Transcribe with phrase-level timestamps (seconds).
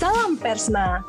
[0.00, 1.04] Salam Persma.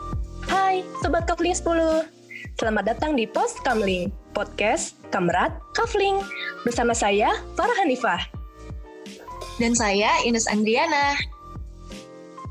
[0.51, 2.11] Hai Sobat Kafling 10.
[2.59, 6.19] Selamat datang di Post Kamling, podcast Kamrat Kafling.
[6.67, 8.19] Bersama saya, Farah Hanifah.
[9.63, 11.15] Dan saya, Ines Andriana.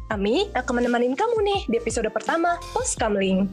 [0.08, 3.44] Kami akan menemani kamu nih di episode pertama Post Kamling.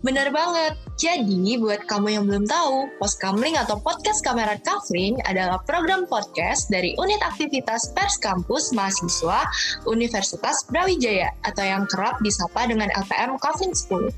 [0.00, 0.80] Benar banget.
[0.94, 6.94] Jadi, buat kamu yang belum tahu, Postkamling atau Podcast Kamerat Kafling adalah program podcast dari
[6.94, 9.42] Unit Aktivitas Pers Kampus Mahasiswa
[9.90, 14.14] Universitas Brawijaya atau yang kerap disapa dengan LPM Kafling 10.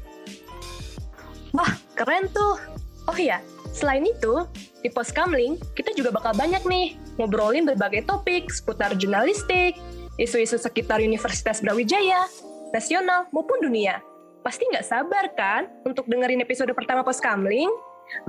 [1.57, 2.61] Wah, keren tuh.
[3.09, 3.41] Oh iya,
[3.73, 4.45] selain itu,
[4.85, 9.81] di Postkamling kita juga bakal banyak nih ngobrolin berbagai topik seputar jurnalistik,
[10.21, 12.29] isu-isu sekitar Universitas Brawijaya,
[12.77, 14.05] nasional maupun dunia.
[14.47, 17.67] Pasti nggak sabar kan untuk dengerin episode pertama Pos Kamling?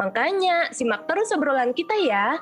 [0.01, 2.41] Makanya simak terus obrolan kita ya.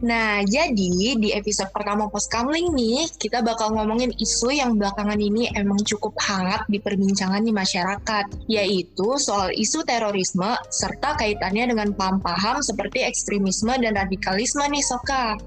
[0.00, 5.78] Nah, jadi di episode pertama Postkamling nih, kita bakal ngomongin isu yang belakangan ini emang
[5.86, 13.78] cukup hangat diperbincangan di masyarakat, yaitu soal isu terorisme serta kaitannya dengan paham-paham seperti ekstremisme
[13.78, 15.38] dan radikalisme nih, Soka.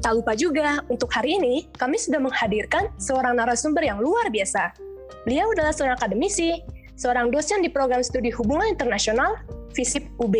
[0.00, 4.89] Tak lupa juga, untuk hari ini kami sudah menghadirkan seorang narasumber yang luar biasa.
[5.24, 6.60] Beliau adalah seorang akademisi,
[6.96, 9.40] seorang dosen di program studi hubungan internasional
[9.72, 10.36] FISIP UB.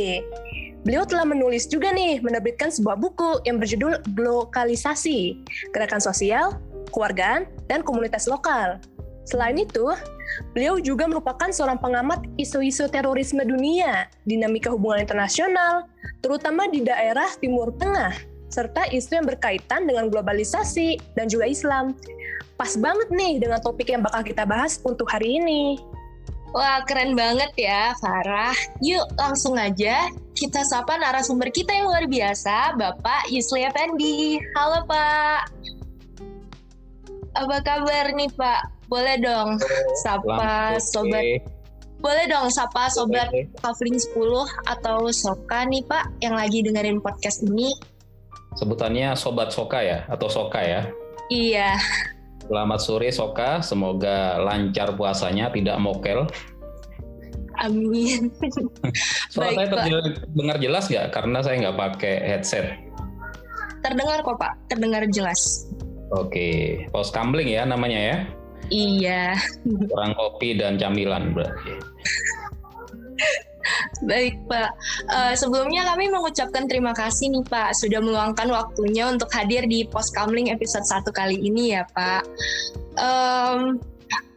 [0.80, 5.44] Beliau telah menulis juga nih, menerbitkan sebuah buku yang berjudul Glokalisasi,
[5.76, 6.56] Gerakan Sosial,
[6.88, 8.80] Kewargaan, dan Komunitas Lokal.
[9.28, 9.92] Selain itu,
[10.56, 15.84] beliau juga merupakan seorang pengamat isu-isu terorisme dunia, dinamika hubungan internasional,
[16.24, 18.16] terutama di daerah Timur Tengah,
[18.50, 21.94] serta isu yang berkaitan dengan globalisasi dan juga Islam
[22.60, 25.80] pas banget nih dengan topik yang bakal kita bahas untuk hari ini.
[26.50, 28.52] Wah, keren banget ya, Farah.
[28.82, 34.42] Yuk, langsung aja kita sapa narasumber kita yang luar biasa, Bapak Yusli Effendi.
[34.58, 35.40] Halo, Pak.
[37.38, 38.60] Apa kabar nih, Pak?
[38.90, 39.62] Boleh dong
[40.02, 41.22] sapa sobat.
[42.02, 43.30] Boleh dong sapa sobat
[43.62, 44.18] Kavling 10
[44.66, 47.70] atau Soka nih, Pak, yang lagi dengerin podcast ini.
[48.58, 50.90] Sebutannya Sobat Soka ya, atau Soka ya?
[51.30, 51.78] Iya.
[52.50, 56.26] Selamat sore Soka, semoga lancar puasanya, tidak mokel.
[57.62, 58.32] Amin.
[59.32, 61.06] Suara Baik, saya terdengar jelas nggak?
[61.14, 62.66] Karena saya nggak pakai headset.
[63.86, 65.70] Terdengar kok Pak, terdengar jelas.
[66.10, 68.16] Oke, pos kambling ya namanya ya?
[68.70, 69.22] Iya.
[69.86, 71.74] Kurang kopi dan camilan berarti.
[74.08, 74.70] Baik Pak,
[75.12, 80.08] uh, sebelumnya kami mengucapkan terima kasih nih Pak sudah meluangkan waktunya untuk hadir di Pos
[80.12, 82.22] Kamling episode 1 kali ini ya Pak.
[82.96, 83.78] Um,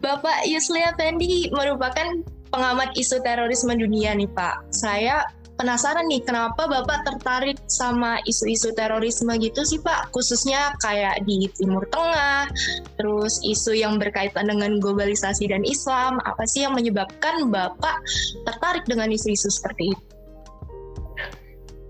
[0.03, 4.69] Bapak Yusli Effendi merupakan pengamat isu terorisme dunia nih Pak.
[4.75, 5.23] Saya
[5.63, 11.87] penasaran nih kenapa Bapak tertarik sama isu-isu terorisme gitu sih Pak, khususnya kayak di Timur
[11.87, 12.51] Tengah,
[12.99, 18.03] terus isu yang berkaitan dengan globalisasi dan Islam, apa sih yang menyebabkan Bapak
[18.43, 20.03] tertarik dengan isu-isu seperti itu?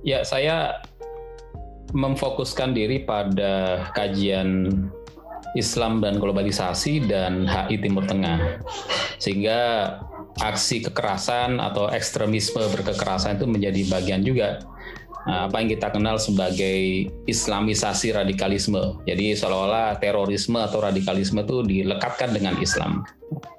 [0.05, 0.85] Ya, saya
[1.97, 4.69] memfokuskan diri pada kajian
[5.57, 8.61] Islam dan globalisasi dan HI Timur Tengah.
[9.17, 9.89] Sehingga
[10.41, 14.63] aksi kekerasan atau ekstremisme berkekerasan itu menjadi bagian juga
[15.29, 18.97] nah, apa yang kita kenal sebagai Islamisasi radikalisme.
[19.05, 23.05] Jadi seolah-olah terorisme atau radikalisme itu dilekatkan dengan Islam.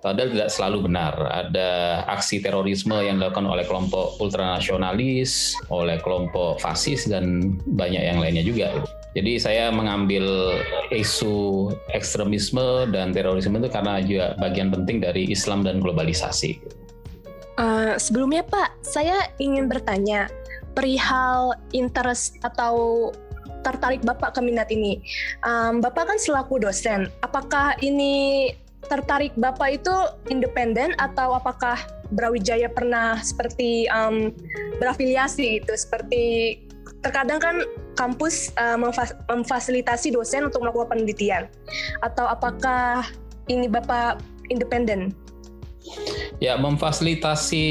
[0.04, 1.14] Padahal tidak selalu benar.
[1.16, 8.44] Ada aksi terorisme yang dilakukan oleh kelompok ultranasionalis, oleh kelompok fasis dan banyak yang lainnya
[8.44, 8.70] juga.
[9.14, 10.58] Jadi saya mengambil
[10.90, 16.58] isu ekstremisme dan terorisme itu karena juga bagian penting dari Islam dan globalisasi.
[17.54, 20.26] Uh, sebelumnya Pak, saya ingin bertanya
[20.74, 23.14] perihal interest atau
[23.62, 24.98] tertarik Bapak ke minat ini.
[25.46, 28.50] Um, Bapak kan selaku dosen, apakah ini
[28.90, 29.94] tertarik Bapak itu
[30.28, 31.78] independen atau apakah
[32.12, 34.34] Brawijaya pernah seperti um,
[34.82, 36.58] berafiliasi gitu, seperti
[37.04, 37.56] terkadang kan
[37.94, 38.80] kampus uh,
[39.28, 41.46] memfasilitasi dosen untuk melakukan penelitian
[42.00, 43.04] atau apakah
[43.52, 45.12] ini Bapak independen?
[46.40, 47.66] Ya, memfasilitasi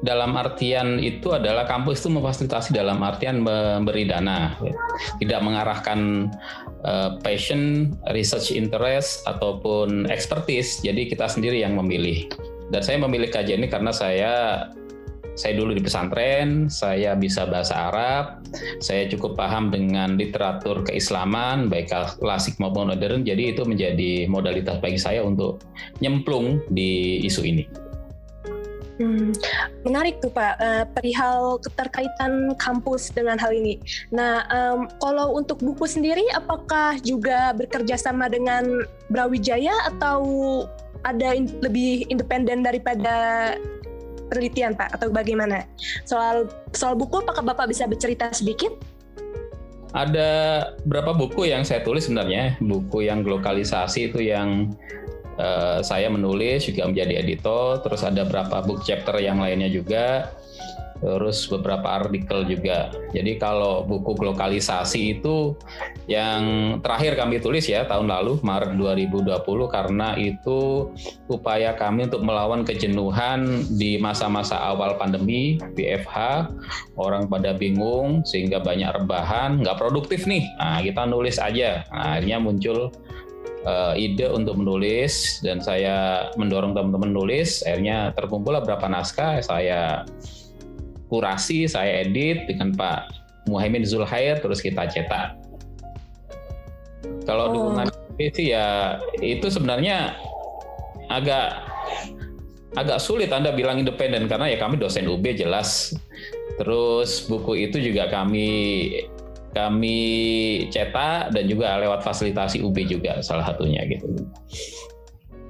[0.00, 4.56] dalam artian itu adalah kampus itu memfasilitasi dalam artian memberi dana,
[5.20, 6.32] tidak mengarahkan
[6.88, 10.80] uh, passion, research interest ataupun expertise.
[10.80, 12.32] Jadi kita sendiri yang memilih.
[12.72, 14.32] Dan saya memilih kajian ini karena saya
[15.34, 18.44] saya dulu di pesantren, saya bisa bahasa Arab,
[18.82, 21.90] saya cukup paham dengan literatur keislaman, baik
[22.20, 25.62] klasik maupun modern, jadi itu menjadi modalitas bagi saya untuk
[26.02, 27.64] nyemplung di isu ini.
[29.00, 29.32] Hmm,
[29.80, 33.80] menarik tuh Pak, uh, perihal keterkaitan kampus dengan hal ini.
[34.12, 40.20] Nah, um, kalau untuk buku sendiri, apakah juga bekerja sama dengan Brawijaya atau
[41.08, 43.56] ada in lebih independen daripada
[44.30, 45.66] penelitian Pak, atau bagaimana?
[46.06, 48.70] Soal soal buku, apakah Bapak bisa bercerita sedikit?
[49.90, 50.30] Ada
[50.86, 54.70] berapa buku yang saya tulis sebenarnya, buku yang lokalisasi itu yang
[55.34, 60.30] uh, saya menulis juga menjadi editor, terus ada beberapa book chapter yang lainnya juga,
[61.00, 62.92] terus beberapa artikel juga.
[63.16, 65.56] Jadi kalau buku lokalisasi itu
[66.06, 69.40] yang terakhir kami tulis ya tahun lalu Maret 2020
[69.72, 70.92] karena itu
[71.32, 76.52] upaya kami untuk melawan kejenuhan di masa-masa awal pandemi BFH
[77.00, 80.44] orang pada bingung sehingga banyak rebahan nggak produktif nih.
[80.60, 81.82] Nah kita nulis aja.
[81.88, 82.92] Nah, akhirnya muncul
[83.64, 87.64] uh, ide untuk menulis dan saya mendorong teman-teman nulis.
[87.64, 90.04] Akhirnya terkumpul beberapa naskah saya
[91.10, 93.10] kurasi saya edit dengan Pak
[93.50, 95.36] Muhammad Zulhair terus kita cetak
[97.26, 97.52] kalau oh.
[97.52, 97.86] dukungan
[98.30, 100.14] sih ya itu sebenarnya
[101.08, 101.66] agak
[102.78, 105.96] agak sulit Anda bilang independen karena ya kami dosen UB jelas
[106.60, 108.48] terus buku itu juga kami
[109.50, 109.98] kami
[110.70, 114.06] cetak dan juga lewat fasilitasi UB juga salah satunya gitu.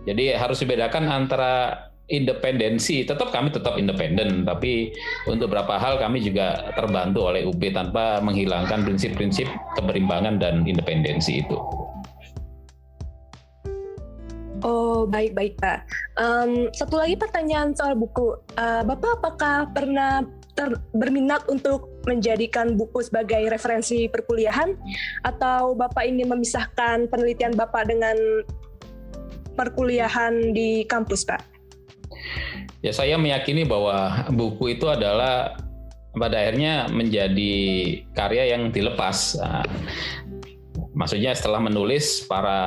[0.08, 4.90] Jadi harus dibedakan antara independensi, tetap kami tetap independen, tapi
[5.30, 9.46] untuk beberapa hal kami juga terbantu oleh UB tanpa menghilangkan prinsip-prinsip
[9.78, 11.56] keberimbangan dan independensi itu.
[14.60, 15.88] Oh baik baik pak.
[16.20, 18.36] Um, satu lagi pertanyaan soal buku.
[18.60, 20.20] Uh, Bapak apakah pernah
[20.52, 24.76] ter berminat untuk menjadikan buku sebagai referensi perkuliahan
[25.24, 28.16] atau Bapak ingin memisahkan penelitian Bapak dengan
[29.56, 31.49] perkuliahan di kampus, Pak?
[32.80, 35.56] Ya, saya meyakini bahwa buku itu adalah
[36.16, 37.54] pada akhirnya menjadi
[38.16, 39.36] karya yang dilepas.
[39.36, 39.62] Nah,
[40.96, 42.60] maksudnya setelah menulis para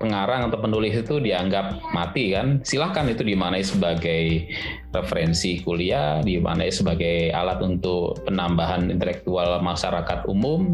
[0.00, 2.64] pengarang atau penulis itu dianggap mati kan?
[2.64, 4.48] Silahkan itu dimanai sebagai
[4.90, 10.72] referensi kuliah dimanai sebagai alat untuk penambahan intelektual masyarakat umum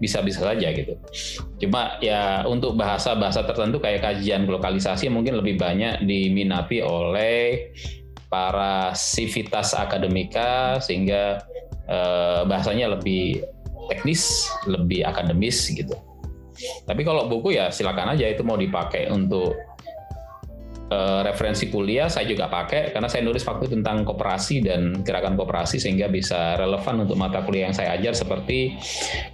[0.00, 0.96] bisa-bisa saja gitu.
[1.60, 7.70] Cuma ya untuk bahasa-bahasa tertentu kayak kajian lokalisasi mungkin lebih banyak diminati oleh
[8.32, 11.44] para sivitas akademika sehingga
[11.84, 13.44] eh, bahasanya lebih
[13.92, 15.92] teknis lebih akademis gitu
[16.86, 19.54] tapi kalau buku ya silakan aja itu mau dipakai untuk
[20.92, 25.80] uh, referensi kuliah saya juga pakai karena saya nulis waktu tentang koperasi dan gerakan koperasi
[25.80, 28.76] sehingga bisa relevan untuk mata kuliah yang saya ajar seperti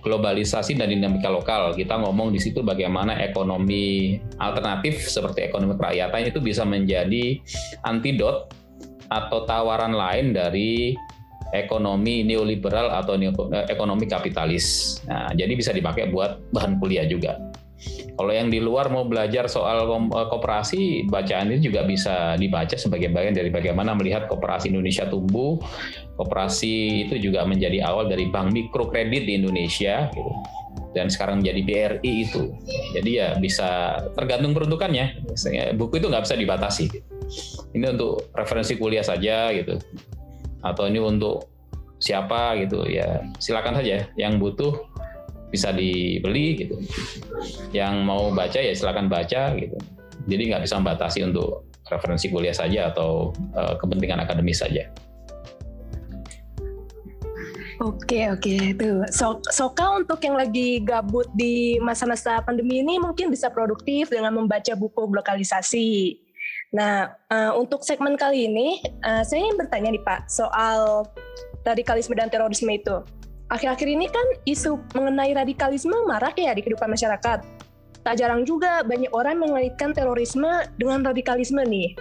[0.01, 1.75] globalisasi dan dinamika lokal.
[1.75, 7.43] Kita ngomong di situ bagaimana ekonomi alternatif seperti ekonomi kerakyatan itu bisa menjadi
[7.83, 8.55] antidot
[9.09, 10.93] atau tawaran lain dari
[11.53, 14.99] ekonomi neoliberal atau eh, ekonomi kapitalis.
[15.09, 17.41] Nah, jadi bisa dipakai buat bahan kuliah juga.
[18.19, 23.09] Kalau yang di luar mau belajar soal eh, koperasi, bacaan ini juga bisa dibaca sebagai
[23.15, 25.57] bagian dari bagaimana melihat koperasi Indonesia tumbuh.
[26.19, 30.33] Koperasi itu juga menjadi awal dari bank mikrokredit di Indonesia, gitu.
[30.97, 32.51] dan sekarang menjadi BRI itu.
[32.97, 35.23] Jadi ya bisa tergantung peruntukannya.
[35.79, 36.91] Buku itu nggak bisa dibatasi.
[37.77, 39.79] Ini untuk referensi kuliah saja gitu
[40.65, 41.47] atau ini untuk
[41.99, 44.07] siapa gitu ya silakan saja.
[44.15, 44.73] Yang butuh
[45.49, 46.77] bisa dibeli gitu.
[47.73, 49.77] Yang mau baca ya silakan baca gitu.
[50.29, 54.87] Jadi nggak bisa membatasi untuk referensi kuliah saja atau uh, kepentingan akademis saja.
[57.79, 63.55] Oke oke tuh so, Soka untuk yang lagi gabut di masa-masa pandemi ini mungkin bisa
[63.55, 66.19] produktif dengan membaca buku lokalisasi
[66.69, 71.09] Nah, uh, untuk segmen kali ini, uh, saya ingin bertanya nih Pak, soal
[71.65, 73.01] radikalisme dan terorisme itu.
[73.49, 77.41] Akhir-akhir ini kan isu mengenai radikalisme marak ya di kehidupan masyarakat.
[78.05, 81.97] Tak jarang juga banyak orang mengaitkan terorisme dengan radikalisme nih.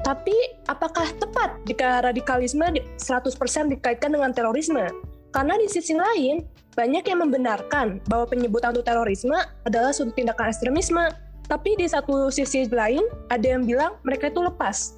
[0.00, 0.32] Tapi
[0.72, 2.64] apakah tepat jika radikalisme
[2.96, 3.36] 100%
[3.68, 4.88] dikaitkan dengan terorisme?
[5.28, 9.36] Karena di sisi lain, banyak yang membenarkan bahwa penyebutan untuk terorisme
[9.68, 11.12] adalah suatu tindakan ekstremisme
[11.50, 14.94] tapi di satu sisi lain ada yang bilang mereka itu lepas.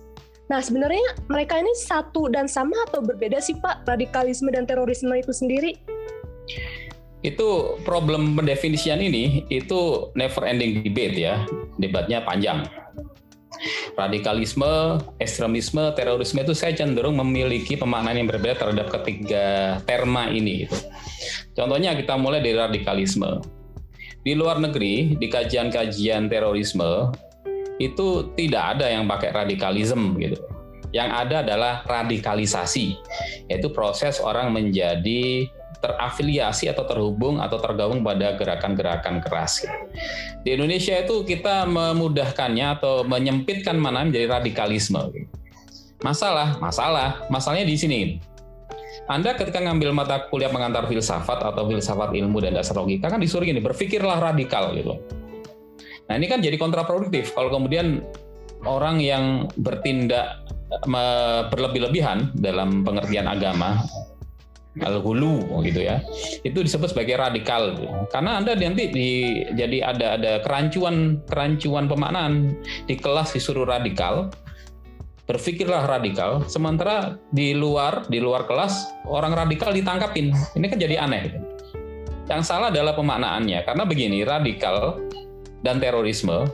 [0.52, 5.32] Nah sebenarnya mereka ini satu dan sama atau berbeda sih Pak radikalisme dan terorisme itu
[5.32, 5.80] sendiri?
[7.24, 11.40] Itu problem pendefinisian ini itu never ending debate ya,
[11.80, 12.68] debatnya panjang.
[13.94, 20.66] Radikalisme, ekstremisme, terorisme itu saya cenderung memiliki pemaknaan yang berbeda terhadap ketiga terma ini.
[20.66, 20.76] Gitu.
[21.54, 23.61] Contohnya kita mulai dari radikalisme
[24.22, 27.10] di luar negeri di kajian-kajian terorisme
[27.82, 30.38] itu tidak ada yang pakai radikalisme gitu.
[30.92, 33.00] Yang ada adalah radikalisasi,
[33.48, 35.48] yaitu proses orang menjadi
[35.82, 39.66] terafiliasi atau terhubung atau tergabung pada gerakan-gerakan keras.
[40.46, 45.26] Di Indonesia itu kita memudahkannya atau menyempitkan mana menjadi radikalisme.
[46.04, 48.00] Masalah, masalah, masalahnya di sini.
[49.12, 53.44] Anda ketika ngambil mata kuliah pengantar filsafat atau filsafat ilmu dan dasar logika kan disuruh
[53.44, 54.96] gini, berpikirlah radikal gitu.
[56.08, 58.00] Nah ini kan jadi kontraproduktif kalau kemudian
[58.64, 60.40] orang yang bertindak
[61.52, 63.84] berlebih-lebihan dalam pengertian agama
[64.80, 66.00] al-hulu gitu ya.
[66.40, 67.76] Itu disebut sebagai radikal
[68.08, 69.08] Karena Anda nanti di,
[69.52, 72.56] jadi ada ada kerancuan kerancuan pemaknaan
[72.88, 74.32] di kelas disuruh radikal,
[75.32, 80.28] berpikirlah radikal, sementara di luar di luar kelas orang radikal ditangkapin.
[80.52, 81.40] Ini kan jadi aneh.
[82.28, 85.00] Yang salah adalah pemaknaannya karena begini, radikal
[85.64, 86.44] dan terorisme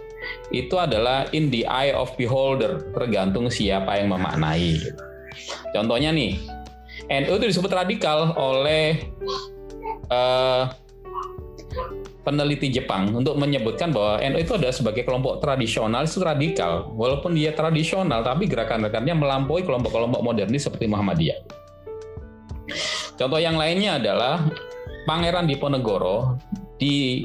[0.54, 4.78] itu adalah in the eye of beholder, tergantung siapa yang memaknai.
[5.75, 6.38] Contohnya nih,
[7.11, 9.11] NU itu disebut radikal oleh
[10.12, 10.70] uh,
[12.26, 16.92] peneliti Jepang untuk menyebutkan bahwa NU itu adalah sebagai kelompok tradisional itu radikal.
[16.92, 21.38] Walaupun dia tradisional, tapi gerakan-gerakannya melampaui kelompok-kelompok modernis seperti Muhammadiyah.
[23.18, 24.44] Contoh yang lainnya adalah
[25.08, 26.37] Pangeran Diponegoro
[26.76, 27.25] di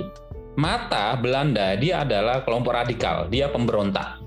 [0.56, 4.24] mata Belanda dia adalah kelompok radikal, dia pemberontak.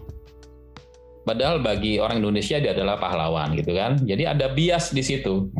[1.26, 3.98] Padahal bagi orang Indonesia dia adalah pahlawan gitu kan.
[3.98, 5.50] Jadi ada bias di situ.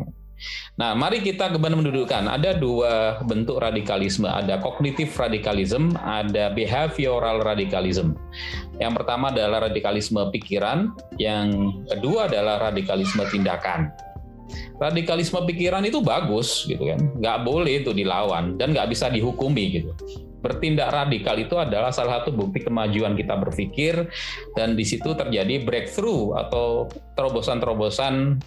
[0.77, 8.13] Nah, mari kita kemudian mendudukkan ada dua bentuk radikalisme, ada kognitif radikalisme, ada behavioral radikalisme.
[8.77, 13.89] Yang pertama adalah radikalisme pikiran, yang kedua adalah radikalisme tindakan.
[14.77, 19.93] Radikalisme pikiran itu bagus gitu kan, nggak boleh itu dilawan dan nggak bisa dihukumi gitu
[20.47, 24.07] bertindak radikal itu adalah salah satu bukti kemajuan kita berpikir
[24.55, 26.87] dan di situ terjadi breakthrough atau
[27.19, 28.39] terobosan-terobosan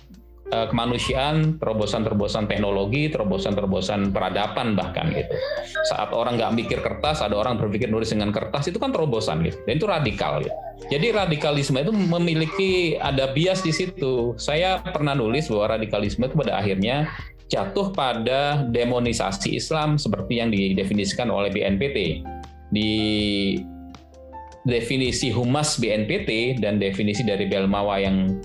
[0.50, 5.34] eh, kemanusiaan, terobosan-terobosan teknologi, terobosan-terobosan peradaban bahkan gitu.
[5.90, 9.58] Saat orang nggak mikir kertas, ada orang berpikir nulis dengan kertas itu kan terobosan gitu.
[9.66, 10.54] Dan itu radikal gitu.
[10.90, 14.34] Jadi radikalisme itu memiliki ada bias di situ.
[14.40, 17.12] Saya pernah nulis bahwa radikalisme itu pada akhirnya
[17.50, 22.24] jatuh pada demonisasi Islam seperti yang didefinisikan oleh BNPT.
[22.70, 22.94] Di
[24.70, 28.38] definisi humas BNPT dan definisi dari Belmawa yang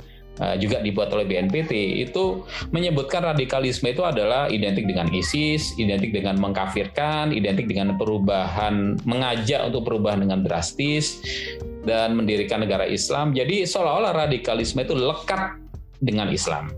[0.59, 2.43] juga dibuat oleh BNPT itu
[2.75, 9.87] menyebutkan radikalisme itu adalah identik dengan ISIS, identik dengan mengkafirkan, identik dengan perubahan, mengajak untuk
[9.87, 11.23] perubahan dengan drastis
[11.87, 13.31] dan mendirikan negara Islam.
[13.31, 15.55] Jadi seolah-olah radikalisme itu lekat
[16.03, 16.75] dengan Islam.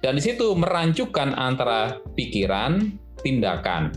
[0.00, 3.94] Dan di situ merancukan antara pikiran, tindakan,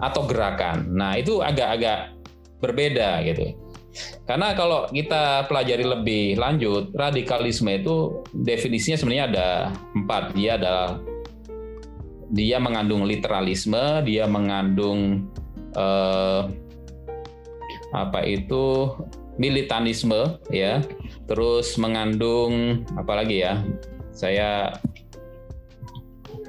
[0.00, 0.88] atau gerakan.
[0.96, 2.16] Nah, itu agak-agak
[2.64, 3.52] berbeda gitu.
[4.24, 9.48] Karena kalau kita pelajari lebih lanjut, radikalisme itu definisinya sebenarnya ada
[9.98, 10.22] empat.
[10.38, 10.88] Dia adalah
[12.30, 15.26] dia mengandung literalisme, dia mengandung
[15.74, 16.42] eh,
[17.90, 18.94] apa itu
[19.40, 20.78] militanisme, ya,
[21.26, 23.58] terus mengandung apa lagi ya?
[24.20, 24.74] saya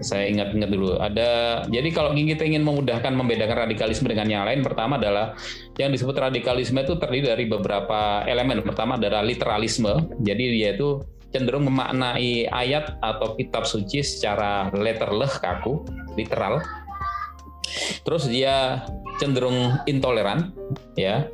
[0.02, 0.98] saya ingat-ingat dulu.
[0.98, 5.38] Ada jadi kalau kita ingin memudahkan membedakan radikalisme dengan yang lain, pertama adalah
[5.78, 8.66] yang disebut radikalisme itu terdiri dari beberapa elemen.
[8.66, 10.12] Pertama adalah literalisme.
[10.22, 15.82] Jadi dia itu cenderung memaknai ayat atau kitab suci secara letterleh kaku,
[16.20, 16.60] literal.
[18.04, 18.84] Terus dia
[19.22, 20.52] cenderung intoleran,
[21.00, 21.32] ya.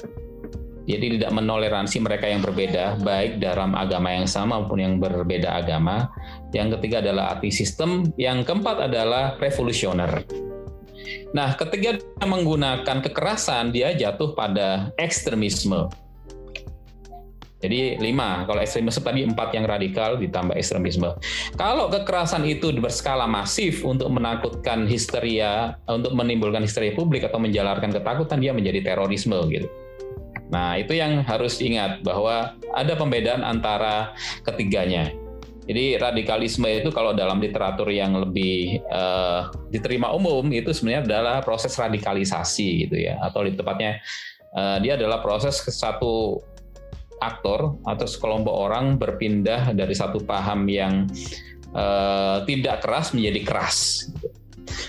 [0.88, 6.08] Jadi tidak menoleransi mereka yang berbeda, baik dalam agama yang sama maupun yang berbeda agama.
[6.56, 8.08] Yang ketiga adalah anti sistem.
[8.16, 10.24] Yang keempat adalah revolusioner.
[11.36, 15.92] Nah, ketika dia menggunakan kekerasan, dia jatuh pada ekstremisme.
[17.58, 21.20] Jadi lima, kalau ekstremisme tadi empat yang radikal ditambah ekstremisme.
[21.60, 28.40] Kalau kekerasan itu berskala masif untuk menakutkan histeria, untuk menimbulkan histeria publik atau menjalarkan ketakutan,
[28.40, 29.68] dia menjadi terorisme gitu.
[30.48, 34.16] Nah, itu yang harus diingat bahwa ada pembedaan antara
[34.48, 35.12] ketiganya.
[35.68, 41.76] Jadi radikalisme itu kalau dalam literatur yang lebih uh, diterima umum itu sebenarnya adalah proses
[41.76, 44.00] radikalisasi gitu ya, atau lebih tepatnya
[44.56, 46.40] uh, dia adalah proses satu
[47.20, 51.04] aktor atau sekelompok orang berpindah dari satu paham yang
[51.76, 54.08] uh, tidak keras menjadi keras.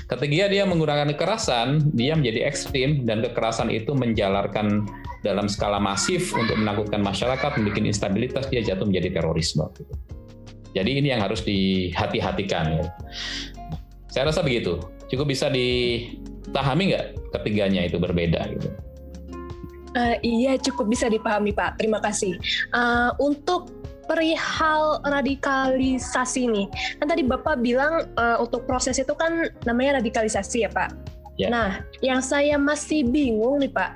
[0.09, 4.87] Ketika dia menggunakan kekerasan, dia menjadi ekstrim dan kekerasan itu menjalarkan
[5.27, 9.67] dalam skala masif untuk menakutkan masyarakat, membuat instabilitas, dia jatuh menjadi terorisme.
[10.77, 12.65] Jadi ini yang harus dihati-hatikan.
[12.79, 12.85] Ya.
[14.13, 14.79] Saya rasa begitu.
[15.09, 17.07] Cukup bisa dipahami nggak
[17.41, 18.47] ketiganya itu berbeda.
[19.97, 21.81] Uh, iya cukup bisa dipahami Pak.
[21.81, 22.37] Terima kasih.
[22.77, 23.73] Uh, untuk
[24.09, 26.67] perihal radikalisasi nih.
[26.99, 30.91] Kan tadi Bapak bilang uh, untuk proses itu kan namanya radikalisasi ya Pak.
[31.39, 31.53] Ya.
[31.53, 31.71] Nah,
[32.03, 33.95] yang saya masih bingung nih Pak,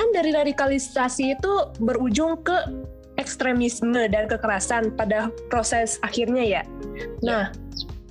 [0.00, 2.56] kan dari radikalisasi itu berujung ke
[3.20, 6.62] ekstremisme dan kekerasan pada proses akhirnya ya.
[6.96, 7.04] ya.
[7.20, 7.44] Nah,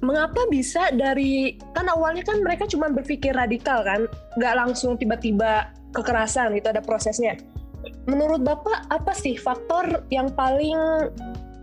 [0.03, 4.06] mengapa bisa dari kan awalnya kan mereka cuma berpikir radikal kan,
[4.38, 7.39] nggak langsung tiba-tiba kekerasan itu ada prosesnya.
[8.04, 10.76] Menurut Bapak apa sih faktor yang paling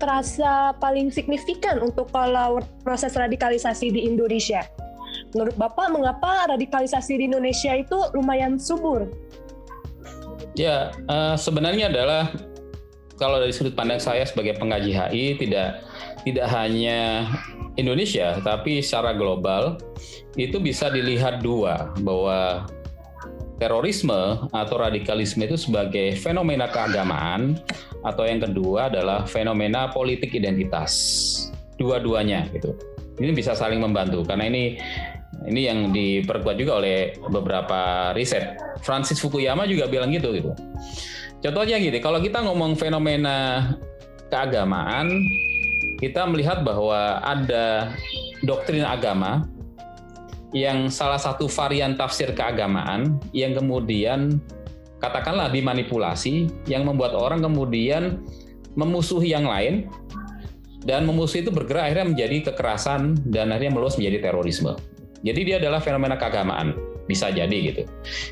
[0.01, 4.65] terasa paling signifikan untuk kalau proses radikalisasi di Indonesia?
[5.37, 9.11] Menurut Bapak mengapa radikalisasi di Indonesia itu lumayan subur?
[10.57, 12.33] Ya, uh, sebenarnya adalah
[13.21, 15.85] kalau dari sudut pandang saya sebagai pengkaji HI tidak
[16.25, 17.29] tidak hanya
[17.77, 19.77] Indonesia tapi secara global
[20.41, 22.65] itu bisa dilihat dua bahwa
[23.61, 27.61] terorisme atau radikalisme itu sebagai fenomena keagamaan
[28.00, 30.93] atau yang kedua adalah fenomena politik identitas.
[31.76, 32.73] Dua-duanya gitu.
[33.21, 34.81] Ini bisa saling membantu karena ini
[35.45, 38.57] ini yang diperkuat juga oleh beberapa riset.
[38.81, 40.57] Francis Fukuyama juga bilang gitu gitu.
[41.40, 43.73] Contohnya gini, kalau kita ngomong fenomena
[44.29, 45.09] keagamaan,
[45.97, 47.97] kita melihat bahwa ada
[48.45, 49.49] doktrin agama
[50.50, 54.42] yang salah satu varian tafsir keagamaan yang kemudian
[54.99, 58.21] katakanlah dimanipulasi yang membuat orang kemudian
[58.75, 59.87] memusuhi yang lain
[60.85, 64.73] dan memusuhi itu bergerak akhirnya menjadi kekerasan dan akhirnya meluas menjadi terorisme.
[65.21, 66.73] Jadi dia adalah fenomena keagamaan
[67.04, 67.83] bisa jadi gitu.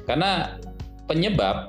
[0.08, 0.56] Karena
[1.04, 1.68] penyebab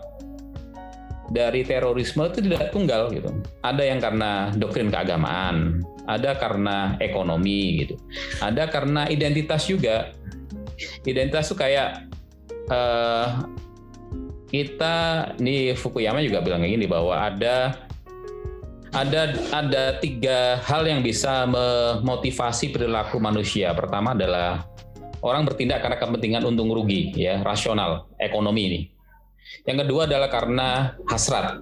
[1.30, 3.30] dari terorisme itu tidak tunggal gitu.
[3.62, 7.96] Ada yang karena doktrin keagamaan, ada karena ekonomi gitu,
[8.42, 10.16] ada karena identitas juga.
[11.04, 12.10] Identitas itu kayak
[12.72, 13.46] uh,
[14.50, 14.96] kita
[15.38, 17.86] di Fukuyama juga bilang gini bahwa ada
[18.90, 23.70] ada ada tiga hal yang bisa memotivasi perilaku manusia.
[23.78, 24.66] Pertama adalah
[25.22, 28.82] orang bertindak karena kepentingan untung rugi, ya rasional, ekonomi ini.
[29.70, 31.62] Yang kedua adalah karena hasrat.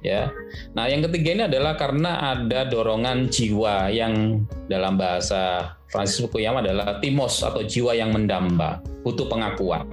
[0.00, 0.32] Ya.
[0.72, 7.02] Nah, yang ketiga ini adalah karena ada dorongan jiwa yang dalam bahasa Francis Fukuyama adalah
[7.02, 9.90] timos atau jiwa yang mendamba, butuh pengakuan.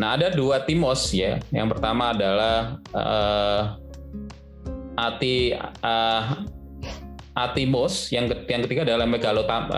[0.00, 1.36] Nah, ada dua timos ya.
[1.52, 3.62] Yang pertama adalah uh,
[4.96, 5.52] ati
[5.84, 6.22] uh,
[7.36, 9.68] atimos, yang yang ketiga adalah megalota,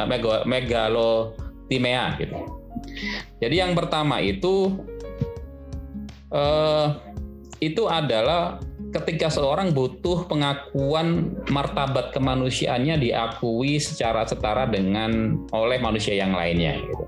[0.46, 2.36] megalotimea gitu.
[3.42, 4.80] Jadi yang pertama itu
[6.30, 6.94] uh,
[7.60, 16.34] itu adalah ketika seorang butuh pengakuan martabat kemanusiaannya diakui secara setara dengan oleh manusia yang
[16.34, 16.78] lainnya.
[16.78, 17.06] Gitu.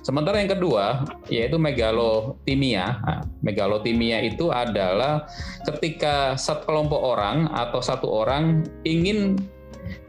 [0.00, 2.98] Sementara yang kedua yaitu megalotimia.
[3.04, 5.28] Nah, megalotimia itu adalah
[5.68, 9.36] ketika satu kelompok orang atau satu orang ingin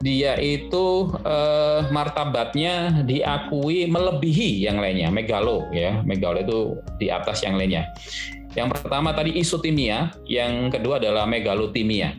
[0.01, 6.01] dia itu eh, martabatnya diakui melebihi yang lainnya, megalo ya.
[6.01, 6.59] Megalo itu
[6.97, 7.85] di atas yang lainnya.
[8.51, 12.15] Yang pertama tadi isotimia, yang kedua adalah megalotimia.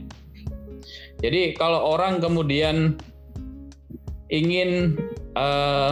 [1.20, 2.96] Jadi kalau orang kemudian
[4.32, 4.96] ingin
[5.36, 5.90] eh,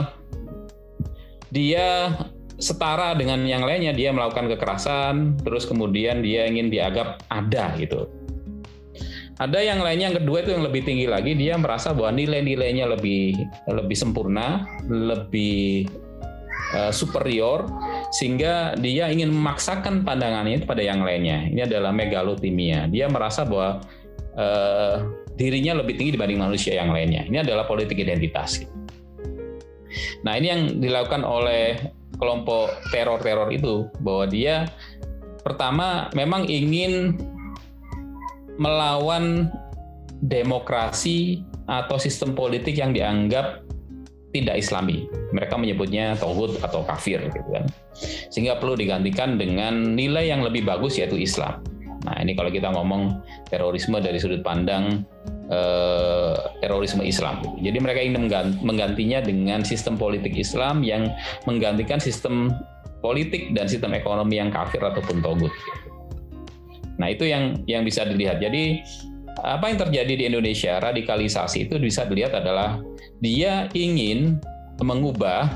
[1.52, 2.16] dia
[2.60, 8.08] setara dengan yang lainnya, dia melakukan kekerasan, terus kemudian dia ingin dianggap ada gitu
[9.40, 13.40] ada yang lainnya yang kedua itu yang lebih tinggi lagi, dia merasa bahwa nilai-nilainya lebih
[13.72, 15.88] lebih sempurna, lebih
[16.74, 17.66] uh, superior
[18.14, 21.46] sehingga dia ingin memaksakan pandangannya itu pada yang lainnya.
[21.50, 22.90] Ini adalah megalotimia.
[22.90, 23.82] Dia merasa bahwa
[24.34, 24.96] uh,
[25.38, 27.24] dirinya lebih tinggi dibanding manusia yang lainnya.
[27.26, 28.60] Ini adalah politik identitas.
[30.22, 31.80] Nah, ini yang dilakukan oleh
[32.20, 34.68] kelompok teror-teror itu bahwa dia
[35.40, 37.16] pertama memang ingin
[38.60, 39.48] melawan
[40.20, 43.64] demokrasi atau sistem politik yang dianggap
[44.30, 45.10] tidak islami.
[45.34, 47.66] Mereka menyebutnya tauhid atau kafir gitu kan.
[48.30, 51.62] Sehingga perlu digantikan dengan nilai yang lebih bagus yaitu Islam.
[52.00, 53.20] Nah, ini kalau kita ngomong
[53.52, 55.04] terorisme dari sudut pandang
[55.52, 57.44] eh, terorisme Islam.
[57.60, 58.30] Jadi mereka ingin
[58.64, 61.12] menggantinya dengan sistem politik Islam yang
[61.44, 62.54] menggantikan sistem
[63.04, 65.52] politik dan sistem ekonomi yang kafir ataupun togut.
[66.96, 68.40] Nah, itu yang yang bisa dilihat.
[68.40, 68.80] Jadi
[69.40, 72.80] apa yang terjadi di Indonesia, radikalisasi itu bisa dilihat adalah
[73.20, 74.40] dia ingin
[74.80, 75.48] mengubah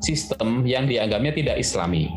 [0.00, 2.08] sistem yang dianggapnya tidak islami.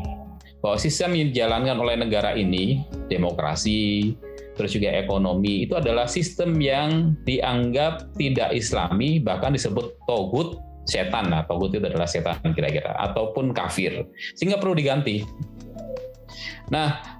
[0.64, 4.16] Bahwa sistem yang dijalankan oleh negara ini, demokrasi,
[4.56, 10.56] terus juga ekonomi, itu adalah sistem yang dianggap tidak islami, bahkan disebut togut,
[10.88, 11.28] setan.
[11.28, 14.08] Nah, togut itu adalah setan kira-kira, ataupun kafir.
[14.32, 15.20] Sehingga perlu diganti.
[16.72, 17.13] Nah,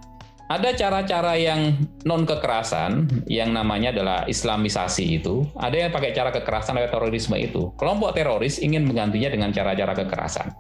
[0.45, 1.73] ada cara-cara yang
[2.05, 5.49] non kekerasan yang namanya adalah Islamisasi itu.
[5.57, 7.73] Ada yang pakai cara kekerasan atau terorisme itu.
[7.81, 10.53] Kelompok teroris ingin menggantinya dengan cara-cara kekerasan.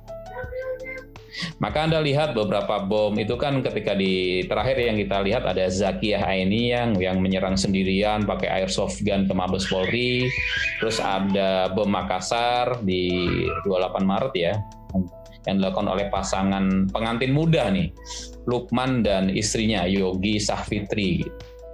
[1.58, 6.22] Maka Anda lihat beberapa bom itu kan ketika di terakhir yang kita lihat ada Zakiyah
[6.22, 10.30] Aini yang yang menyerang sendirian pakai airsoft gun ke Mabes Polri.
[10.78, 13.26] Terus ada bom Makassar di
[13.66, 14.54] 28 Maret ya
[15.44, 17.92] yang dilakukan oleh pasangan pengantin muda nih,
[18.48, 21.24] Lukman dan istrinya Yogi Sahfitri,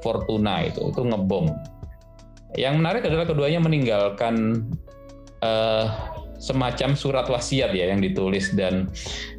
[0.03, 1.51] Fortuna itu itu ngebom.
[2.59, 4.67] Yang menarik adalah keduanya meninggalkan
[5.45, 5.87] uh,
[6.41, 8.89] semacam surat wasiat ya yang ditulis dan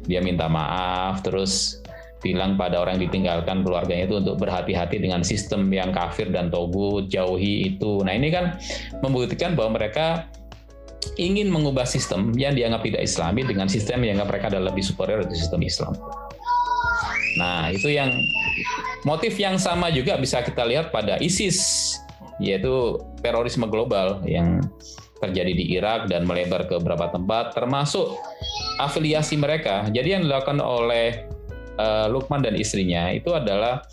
[0.06, 1.82] dia minta maaf terus
[2.22, 7.10] bilang pada orang yang ditinggalkan keluarganya itu untuk berhati-hati dengan sistem yang kafir dan togut,
[7.10, 7.98] jauhi itu.
[8.06, 8.56] Nah ini kan
[9.02, 10.30] membuktikan bahwa mereka
[11.18, 15.26] ingin mengubah sistem yang dianggap tidak islami dengan sistem yang dianggap mereka adalah lebih superior
[15.26, 15.94] dari sistem Islam.
[17.40, 18.12] Nah, itu yang
[19.08, 21.96] motif yang sama juga bisa kita lihat pada ISIS,
[22.36, 24.60] yaitu terorisme global yang
[25.22, 28.18] terjadi di Irak dan melebar ke beberapa tempat, termasuk
[28.82, 29.86] afiliasi mereka.
[29.88, 31.24] Jadi yang dilakukan oleh
[31.78, 33.86] uh, Lukman dan istrinya itu adalah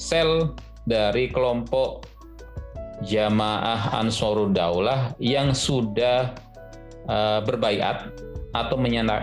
[0.00, 0.54] sel
[0.86, 2.09] dari kelompok
[3.04, 6.36] jamaah Ansarud Daulah yang sudah
[7.08, 8.12] uh, berbaiat
[8.50, 8.74] atau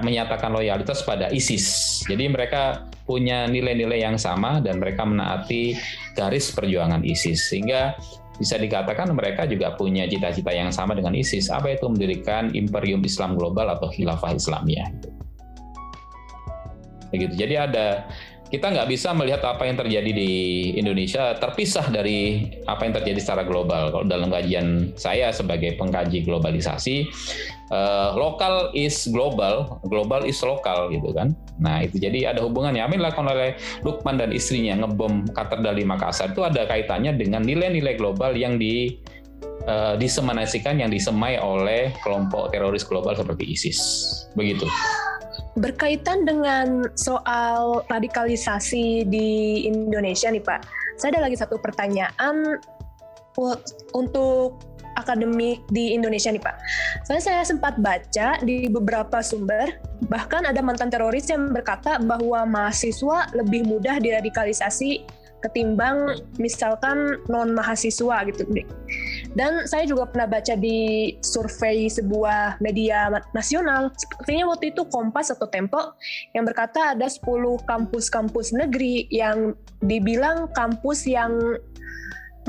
[0.02, 2.00] menyatakan loyalitas pada ISIS.
[2.08, 5.76] Jadi mereka punya nilai-nilai yang sama dan mereka menaati
[6.16, 7.52] garis perjuangan ISIS.
[7.52, 7.96] Sehingga
[8.40, 11.52] bisa dikatakan mereka juga punya cita-cita yang sama dengan ISIS.
[11.52, 14.90] Apa itu mendirikan Imperium Islam Global atau Khilafah Islamiyah.
[17.12, 17.34] Begitu.
[17.40, 18.08] Jadi ada
[18.48, 20.32] kita nggak bisa melihat apa yang terjadi di
[20.80, 23.92] Indonesia terpisah dari apa yang terjadi secara global.
[23.92, 27.12] Kalau dalam kajian saya sebagai pengkaji globalisasi,
[27.76, 31.36] uh, lokal is global, global is lokal gitu kan.
[31.60, 32.84] Nah itu jadi ada hubungannya.
[32.88, 38.00] Amin dilakukan oleh Lukman dan istrinya ngebom katedral di Makassar itu ada kaitannya dengan nilai-nilai
[38.00, 38.96] global yang di
[40.00, 43.80] disemanasikan yang disemai oleh kelompok teroris global seperti ISIS.
[44.32, 44.64] Begitu.
[45.58, 50.70] Berkaitan dengan soal radikalisasi di Indonesia nih Pak,
[51.02, 52.62] saya ada lagi satu pertanyaan
[53.98, 54.62] untuk
[54.98, 56.56] akademik di Indonesia nih Pak.
[57.06, 59.78] Soalnya saya sempat baca di beberapa sumber,
[60.10, 65.06] bahkan ada mantan teroris yang berkata bahwa mahasiswa lebih mudah diradikalisasi
[65.46, 68.42] ketimbang misalkan non mahasiswa gitu.
[69.38, 75.46] Dan saya juga pernah baca di survei sebuah media nasional, sepertinya waktu itu Kompas atau
[75.46, 75.94] Tempo,
[76.34, 77.22] yang berkata ada 10
[77.70, 79.54] kampus-kampus negeri yang
[79.86, 81.38] dibilang kampus yang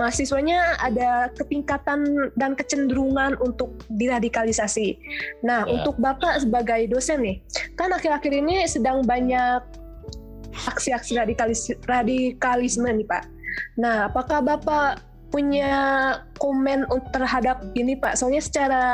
[0.00, 4.96] mahasiswanya ada ketingkatan dan kecenderungan untuk diradikalisasi.
[5.44, 5.82] Nah, ya.
[5.82, 7.36] untuk Bapak sebagai dosen nih,
[7.76, 9.60] kan akhir-akhir ini sedang banyak
[10.72, 13.28] aksi-aksi radikalis radikalisme nih Pak.
[13.76, 15.76] Nah, apakah Bapak punya
[16.40, 18.16] komen terhadap ini Pak.
[18.16, 18.84] Soalnya secara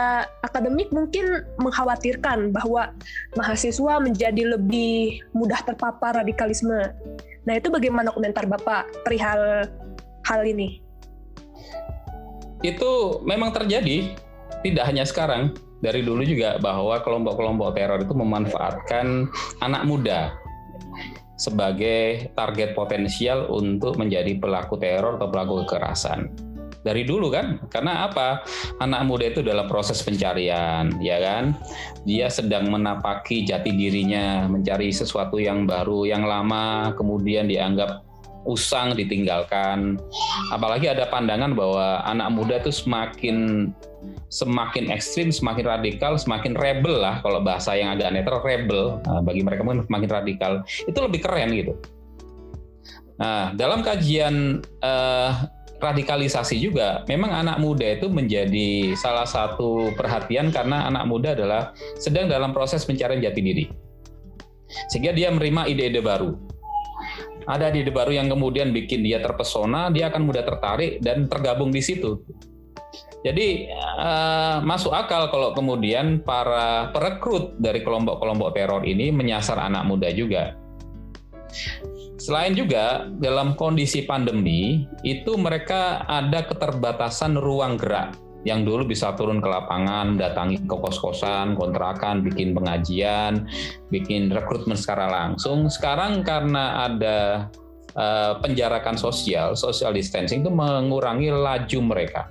[0.43, 2.91] akademik mungkin mengkhawatirkan bahwa
[3.39, 6.91] mahasiswa menjadi lebih mudah terpapar radikalisme.
[7.47, 9.71] Nah itu bagaimana komentar Bapak perihal
[10.27, 10.83] hal ini?
[12.65, 14.17] Itu memang terjadi,
[14.65, 15.55] tidak hanya sekarang.
[15.85, 19.29] Dari dulu juga bahwa kelompok-kelompok teror itu memanfaatkan
[19.61, 20.33] anak muda
[21.35, 26.31] sebagai target potensial untuk menjadi pelaku teror atau pelaku kekerasan.
[26.85, 28.45] Dari dulu kan, karena apa?
[28.77, 31.57] Anak muda itu dalam proses pencarian, ya kan?
[32.05, 38.05] Dia sedang menapaki jati dirinya, mencari sesuatu yang baru, yang lama, kemudian dianggap
[38.45, 39.97] usang, ditinggalkan.
[40.53, 43.73] Apalagi ada pandangan bahwa anak muda itu semakin
[44.29, 48.99] semakin ekstrim, semakin radikal, semakin rebel lah kalau bahasa yang agak netral rebel.
[49.07, 50.53] Nah, bagi mereka mungkin semakin radikal.
[50.87, 51.75] Itu lebih keren gitu.
[53.15, 55.31] Nah dalam kajian uh,
[55.79, 62.27] radikalisasi juga memang anak muda itu menjadi salah satu perhatian karena anak muda adalah sedang
[62.27, 63.65] dalam proses pencarian jati diri.
[64.91, 66.35] Sehingga dia menerima ide-ide baru.
[67.45, 71.85] Ada ide baru yang kemudian bikin dia terpesona dia akan mudah tertarik dan tergabung di
[71.85, 72.25] situ
[73.25, 80.13] jadi uh, masuk akal kalau kemudian para perekrut dari kelompok-kelompok teror ini menyasar anak muda
[80.13, 80.53] juga.
[82.21, 88.13] Selain juga dalam kondisi pandemi itu mereka ada keterbatasan ruang gerak
[88.45, 93.49] yang dulu bisa turun ke lapangan, datangi ke kos-kosan, kontrakan, bikin pengajian,
[93.89, 95.73] bikin rekrutmen secara langsung.
[95.73, 97.49] Sekarang karena ada
[97.97, 102.29] uh, penjarakan sosial, social distancing itu mengurangi laju mereka.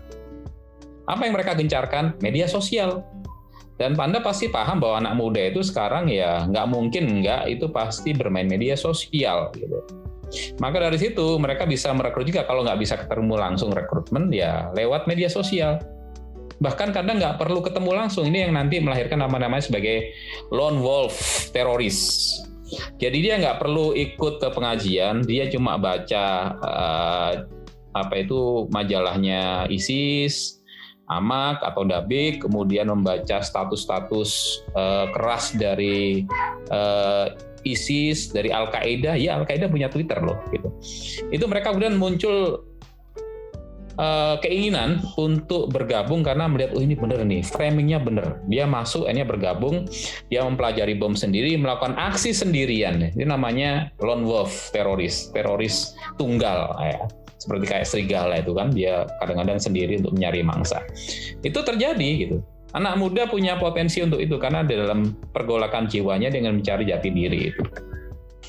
[1.09, 2.15] Apa yang mereka gencarkan?
[2.23, 3.03] Media sosial.
[3.81, 8.13] Dan Anda pasti paham bahwa anak muda itu sekarang ya nggak mungkin nggak itu pasti
[8.13, 9.81] bermain media sosial gitu.
[10.61, 15.09] Maka dari situ mereka bisa merekrut juga kalau nggak bisa ketemu langsung rekrutmen ya lewat
[15.09, 15.81] media sosial.
[16.61, 18.29] Bahkan kadang nggak perlu ketemu langsung.
[18.29, 20.13] Ini yang nanti melahirkan nama-namanya sebagai
[20.53, 22.29] lone wolf teroris.
[22.97, 27.31] Jadi dia nggak perlu ikut ke pengajian, dia cuma baca uh,
[27.93, 30.62] apa itu majalahnya ISIS,
[31.11, 36.23] Amak atau Dabik, kemudian membaca status-status uh, keras dari
[36.71, 37.27] uh,
[37.67, 39.19] ISIS, dari Al Qaeda.
[39.19, 40.71] Ya Al Qaeda punya Twitter loh, gitu.
[41.31, 42.63] Itu mereka kemudian muncul
[43.97, 49.21] uh, keinginan untuk bergabung karena melihat oh ini bener nih framingnya bener dia masuk ini
[49.25, 49.85] bergabung
[50.29, 57.05] dia mempelajari bom sendiri melakukan aksi sendirian ini namanya lone wolf teroris teroris tunggal ya
[57.43, 60.79] seperti kayak serigala itu kan dia kadang-kadang sendiri untuk mencari mangsa.
[61.43, 62.37] Itu terjadi gitu.
[62.73, 67.51] Anak muda punya potensi untuk itu karena di dalam pergolakan jiwanya dengan mencari jati diri
[67.53, 67.63] itu.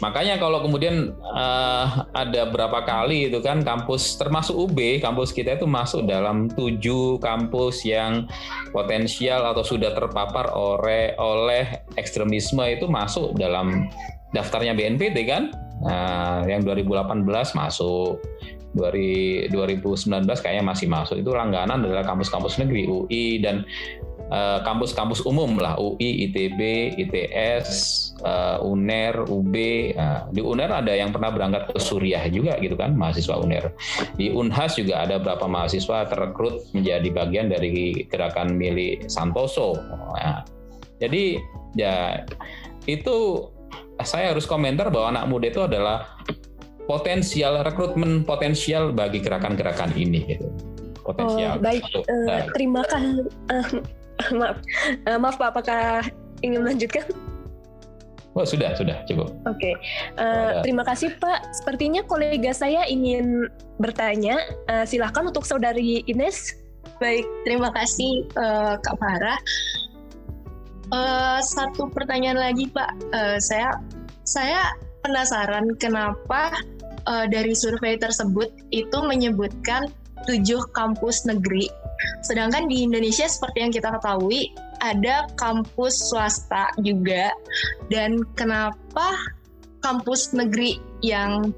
[0.02, 5.70] Makanya kalau kemudian uh, ada berapa kali itu kan kampus termasuk UB kampus kita itu
[5.70, 8.26] masuk dalam tujuh kampus yang
[8.74, 13.87] potensial atau sudah terpapar oleh oleh ekstremisme itu masuk dalam
[14.35, 15.54] daftarnya BNPT kan.
[15.85, 17.22] Nah, yang 2018
[17.54, 18.18] masuk,
[18.74, 21.16] 2019 kayaknya masih masuk.
[21.22, 23.62] Itu langganan adalah kampus-kampus negeri UI dan
[24.28, 26.60] eh, kampus-kampus uh, umum lah UI, ITB,
[26.98, 27.68] ITS,
[28.26, 29.54] uh, eh, UNER, UB.
[29.94, 33.70] Nah, di UNER ada yang pernah berangkat ke Suriah juga gitu kan mahasiswa UNER.
[34.18, 39.78] Di Unhas juga ada beberapa mahasiswa terekrut menjadi bagian dari gerakan milik Santoso.
[40.18, 40.42] Nah,
[40.98, 41.38] jadi
[41.78, 42.26] ya
[42.90, 43.48] itu
[44.02, 46.18] saya harus komentar bahwa anak muda itu adalah
[46.84, 50.48] potensial rekrutmen potensial bagi gerakan-gerakan ini gitu.
[51.04, 51.60] Potensial.
[51.60, 53.28] Oh, baik, uh, terima kasih.
[53.52, 53.68] Uh,
[54.40, 54.56] maaf,
[55.04, 56.06] uh, maaf Pak, apakah
[56.40, 57.04] ingin melanjutkan?
[58.34, 59.30] Oh sudah sudah cukup.
[59.46, 59.74] Oke, okay.
[60.18, 61.54] uh, terima kasih Pak.
[61.54, 63.46] Sepertinya kolega saya ingin
[63.78, 64.42] bertanya.
[64.66, 66.58] Uh, silahkan untuk saudari Ines.
[66.98, 69.38] Baik, terima kasih uh, Kak Farah.
[70.90, 72.90] Uh, satu pertanyaan lagi Pak.
[73.14, 73.70] Uh, saya
[74.26, 74.74] saya
[75.06, 76.50] penasaran kenapa
[77.08, 79.88] uh, dari survei tersebut itu menyebutkan
[80.24, 81.68] tujuh kampus negeri.
[82.24, 87.32] Sedangkan di Indonesia seperti yang kita ketahui ada kampus swasta juga.
[87.92, 89.16] Dan kenapa
[89.84, 91.52] kampus negeri yang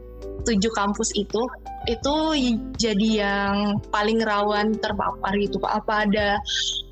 [0.46, 1.42] tujuh kampus itu
[1.86, 2.14] itu
[2.78, 5.72] jadi yang paling rawan terpapar gitu Pak?
[5.82, 6.38] Apa ada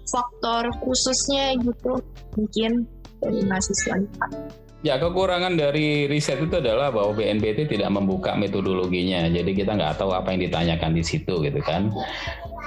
[0.06, 1.98] faktor khususnya gitu
[2.38, 2.86] mungkin
[3.18, 4.63] dari mahasiswa Pak?
[4.84, 10.12] Ya, kekurangan dari riset itu adalah bahwa BNPT tidak membuka metodologinya, jadi kita nggak tahu
[10.12, 11.88] apa yang ditanyakan di situ gitu kan.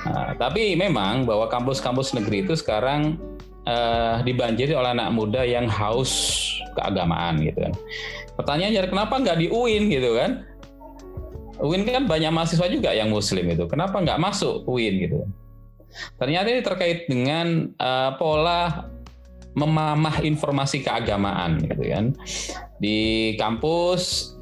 [0.01, 3.21] Nah, tapi memang bahwa kampus-kampus negeri itu sekarang
[3.69, 6.41] uh, dibanjiri oleh anak muda yang haus
[6.73, 7.73] keagamaan gitu kan.
[8.34, 10.41] Pertanyaannya kenapa nggak di UIN gitu kan?
[11.62, 15.21] UIN kan banyak mahasiswa juga yang muslim itu, kenapa nggak masuk UIN gitu?
[16.17, 18.89] Ternyata ini terkait dengan uh, pola
[19.58, 22.06] memamah informasi keagamaan gitu kan.
[22.78, 24.34] Di kampus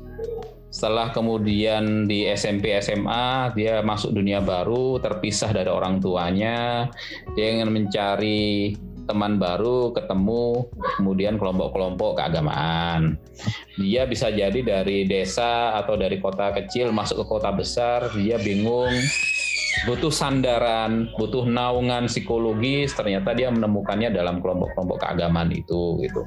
[0.67, 6.91] setelah kemudian di SMP SMA dia masuk dunia baru terpisah dari orang tuanya.
[7.39, 8.75] Dia ingin mencari
[9.05, 10.67] teman baru ketemu
[10.99, 13.15] kemudian kelompok-kelompok keagamaan.
[13.79, 18.91] Dia bisa jadi dari desa atau dari kota kecil masuk ke kota besar dia bingung
[19.83, 26.23] butuh sandaran, butuh naungan psikologis, ternyata dia menemukannya dalam kelompok-kelompok keagamaan itu gitu.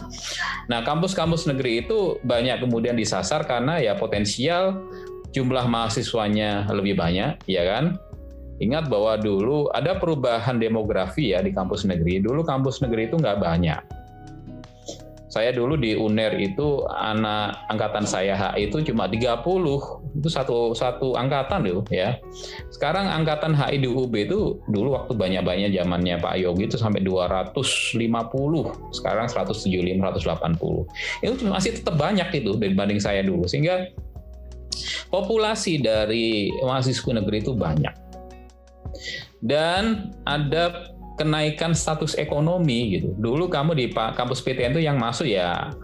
[0.69, 4.85] Nah, kampus-kampus negeri itu banyak kemudian disasar karena ya potensial
[5.33, 7.97] jumlah mahasiswanya lebih banyak, ya kan?
[8.59, 12.19] Ingat bahwa dulu ada perubahan demografi ya di kampus negeri.
[12.19, 13.98] Dulu kampus negeri itu nggak banyak
[15.29, 19.45] saya dulu di UNER itu anak angkatan saya HI itu cuma 30
[20.19, 22.17] itu satu satu angkatan loh ya.
[22.73, 28.01] Sekarang angkatan HI di UB itu dulu waktu banyak-banyak zamannya Pak Yogi itu sampai 250
[28.97, 33.45] sekarang 175 180 itu masih tetap banyak itu dibanding saya dulu.
[33.45, 33.93] Sehingga
[35.13, 37.95] populasi dari mahasiswa negeri itu banyak.
[39.45, 43.13] Dan ada kenaikan status ekonomi gitu.
[43.19, 45.75] Dulu kamu di kampus PTN itu yang masuk ya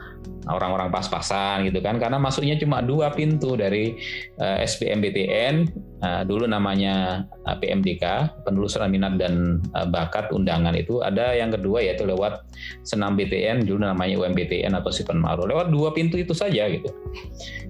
[0.49, 1.99] orang-orang pas-pasan gitu kan.
[1.99, 3.97] Karena masuknya cuma dua pintu dari
[4.39, 8.05] uh, uh, dulu namanya eh, PMDK
[8.45, 11.01] penelusuran minat dan uh, bakat undangan itu.
[11.03, 12.45] Ada yang kedua yaitu lewat
[12.87, 15.49] senam BTN dulu namanya UMBTN atau Sipen Maru.
[15.49, 16.89] Lewat dua pintu itu saja gitu.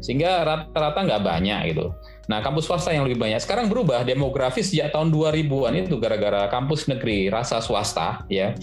[0.04, 1.94] Sehingga rata-rata nggak banyak gitu
[2.24, 3.40] Nah, kampus swasta yang lebih banyak.
[3.40, 8.56] Sekarang berubah demografis sejak tahun 2000-an itu gara-gara kampus negeri rasa swasta ya.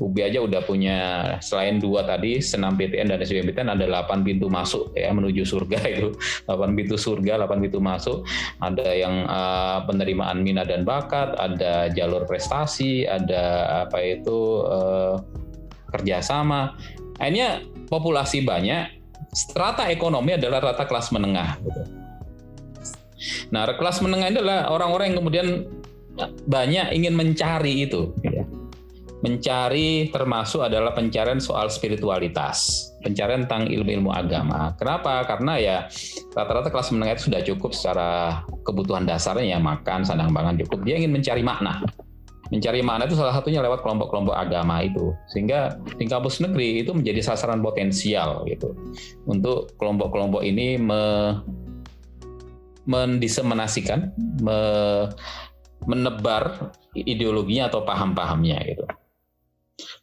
[0.00, 0.98] UB aja udah punya
[1.38, 6.16] selain dua tadi senam PTN dan SBMPTN ada 8 pintu masuk ya menuju surga itu.
[6.48, 8.24] 8 pintu surga, 8 pintu masuk.
[8.64, 15.20] Ada yang uh, penerimaan minat dan bakat, ada jalur prestasi, ada apa itu uh,
[15.92, 16.74] kerjasama.
[17.20, 19.04] Akhirnya populasi banyak,
[19.36, 22.01] strata ekonomi adalah rata kelas menengah gitu
[23.54, 25.48] Nah, kelas menengah adalah orang-orang yang kemudian
[26.46, 28.12] banyak ingin mencari itu.
[28.20, 28.44] Ya.
[29.22, 34.74] Mencari termasuk adalah pencarian soal spiritualitas, pencarian tentang ilmu-ilmu agama.
[34.74, 35.22] Kenapa?
[35.30, 35.76] Karena ya
[36.34, 40.82] rata-rata kelas menengah itu sudah cukup secara kebutuhan dasarnya ya makan, sandang pangan cukup.
[40.82, 41.86] Dia ingin mencari makna.
[42.50, 45.14] Mencari makna itu salah satunya lewat kelompok-kelompok agama itu.
[45.30, 48.74] Sehingga di kampus negeri itu menjadi sasaran potensial gitu.
[49.30, 51.38] Untuk kelompok-kelompok ini me
[52.86, 54.10] mendiseminasikan,
[54.42, 54.58] me,
[55.86, 58.84] menebar ideologinya atau paham-pahamnya gitu.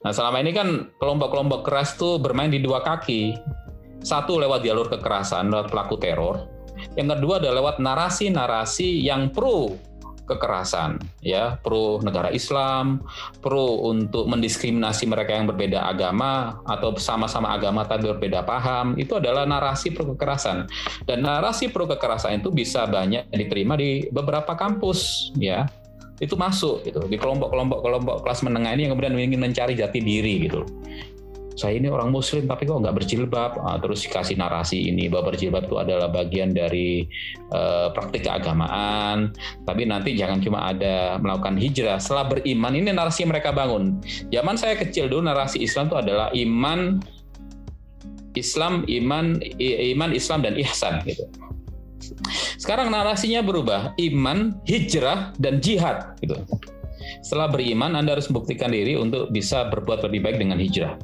[0.04, 3.36] Nah selama ini kan kelompok-kelompok keras tuh bermain di dua kaki.
[4.00, 6.48] Satu lewat jalur kekerasan, lewat pelaku teror.
[6.96, 9.76] Yang kedua adalah lewat narasi-narasi yang pro
[10.30, 11.58] kekerasan ya.
[11.60, 13.02] Pro negara Islam
[13.42, 19.50] pro untuk mendiskriminasi mereka yang berbeda agama atau sama-sama agama tapi berbeda paham itu adalah
[19.50, 20.70] narasi pro kekerasan.
[21.10, 25.66] Dan narasi pro kekerasan itu bisa banyak diterima di beberapa kampus ya.
[26.22, 27.02] Itu masuk gitu.
[27.10, 30.62] Di kelompok-kelompok kelompok kelas menengah ini yang kemudian ingin mencari jati diri gitu
[31.60, 33.60] saya ini orang muslim tapi kok nggak berjilbab?
[33.60, 37.04] Ah, terus dikasih narasi ini bahwa berjilbab itu adalah bagian dari
[37.52, 39.36] uh, praktik keagamaan.
[39.68, 42.00] Tapi nanti jangan cuma ada melakukan hijrah.
[42.00, 44.00] Setelah beriman ini narasi mereka bangun.
[44.32, 47.04] Zaman saya kecil dulu narasi Islam itu adalah iman
[48.40, 49.26] Islam iman
[49.60, 51.28] iman Islam dan ihsan gitu.
[52.56, 53.92] Sekarang narasinya berubah.
[54.00, 56.40] Iman hijrah dan jihad gitu.
[57.20, 60.96] Setelah beriman Anda harus membuktikan diri untuk bisa berbuat lebih baik dengan hijrah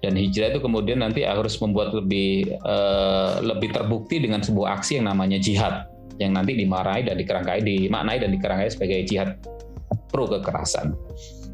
[0.00, 5.10] dan hijrah itu kemudian nanti harus membuat lebih uh, lebih terbukti dengan sebuah aksi yang
[5.10, 9.38] namanya jihad yang nanti dimarahi dan dikerangkai dimaknai dan dikerangkai sebagai jihad
[10.10, 10.94] pro kekerasan.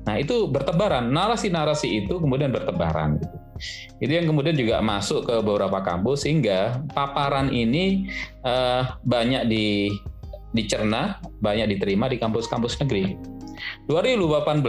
[0.04, 3.20] Nah itu bertebaran narasi-narasi itu kemudian bertebaran.
[3.20, 3.36] Gitu.
[4.04, 8.10] Itu yang kemudian juga masuk ke beberapa kampus sehingga paparan ini
[8.44, 9.88] uh, banyak di
[10.54, 13.33] dicerna, banyak diterima di kampus-kampus negeri.
[13.86, 14.64] 2018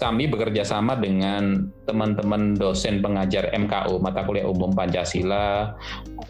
[0.00, 5.74] kami bekerja sama dengan teman-teman dosen pengajar MKU mata kuliah umum Pancasila,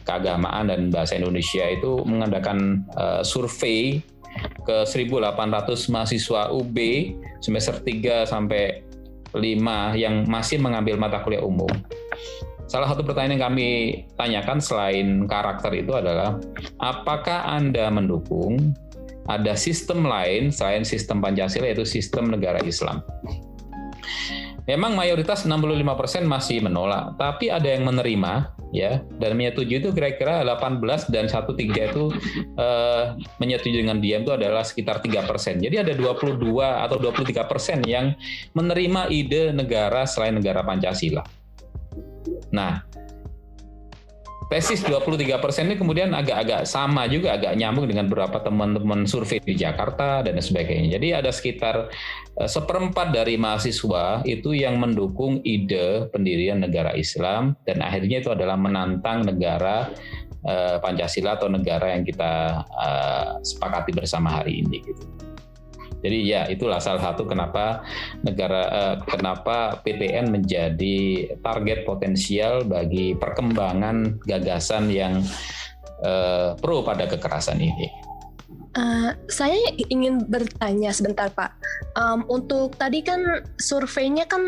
[0.05, 4.01] keagamaan dan bahasa Indonesia itu mengadakan uh, survei
[4.65, 6.77] ke 1.800 mahasiswa UB
[7.43, 8.87] semester 3 sampai
[9.35, 11.71] 5 yang masih mengambil mata kuliah umum.
[12.71, 13.69] Salah satu pertanyaan yang kami
[14.15, 16.39] tanyakan selain karakter itu adalah
[16.79, 18.79] apakah Anda mendukung
[19.29, 23.05] ada sistem lain selain sistem Pancasila yaitu sistem negara Islam.
[24.69, 25.83] Memang mayoritas 65%
[26.31, 32.05] masih menolak, tapi ada yang menerima ya dan menyetujui itu kira-kira 18 dan 13 itu
[32.55, 33.05] eh,
[33.43, 35.59] menyetujui dengan diam itu adalah sekitar 3%.
[35.59, 38.15] Jadi ada 22 atau 23% yang
[38.55, 41.27] menerima ide negara selain negara Pancasila.
[42.55, 42.87] Nah,
[44.51, 49.55] tesis 23 persen ini kemudian agak-agak sama juga agak nyambung dengan beberapa teman-teman survei di
[49.55, 50.99] Jakarta dan sebagainya.
[50.99, 51.87] Jadi ada sekitar
[52.35, 58.59] eh, seperempat dari mahasiswa itu yang mendukung ide pendirian negara Islam dan akhirnya itu adalah
[58.59, 59.95] menantang negara
[60.43, 64.83] eh, Pancasila atau negara yang kita eh, sepakati bersama hari ini.
[64.83, 65.30] Gitu.
[66.01, 67.85] Jadi ya itulah salah satu kenapa
[68.25, 70.99] negara eh, kenapa PTN menjadi
[71.45, 75.21] target potensial bagi perkembangan gagasan yang
[76.05, 78.11] eh, pro pada kekerasan ini.
[78.71, 79.59] Uh, saya
[79.91, 81.59] ingin bertanya sebentar Pak.
[81.99, 84.47] Um, untuk tadi kan surveinya kan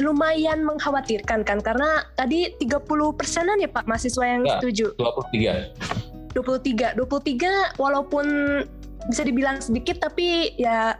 [0.00, 2.80] lumayan mengkhawatirkan kan karena tadi 30
[3.20, 4.96] persenan ya Pak mahasiswa yang ya, setuju.
[4.96, 6.32] 23.
[6.32, 6.96] 23.
[6.96, 8.26] 23 walaupun
[9.08, 10.98] bisa dibilang sedikit tapi ya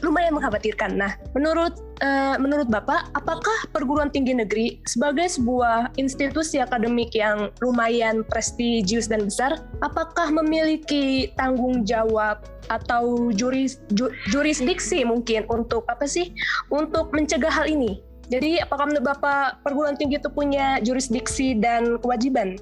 [0.00, 0.96] lumayan mengkhawatirkan.
[0.96, 8.22] Nah, menurut uh, menurut Bapak, apakah perguruan tinggi negeri sebagai sebuah institusi akademik yang lumayan
[8.26, 12.40] prestisius dan besar, apakah memiliki tanggung jawab
[12.72, 16.32] atau juris ju, jurisdiksi mungkin untuk apa sih?
[16.72, 18.00] Untuk mencegah hal ini?
[18.32, 22.56] Jadi, apakah menurut Bapak perguruan tinggi itu punya jurisdiksi dan kewajiban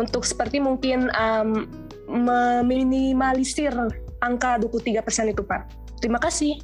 [0.00, 1.68] untuk seperti mungkin um,
[2.08, 3.72] meminimalisir
[4.24, 5.62] angka 23% itu Pak.
[6.00, 6.56] Terima kasih.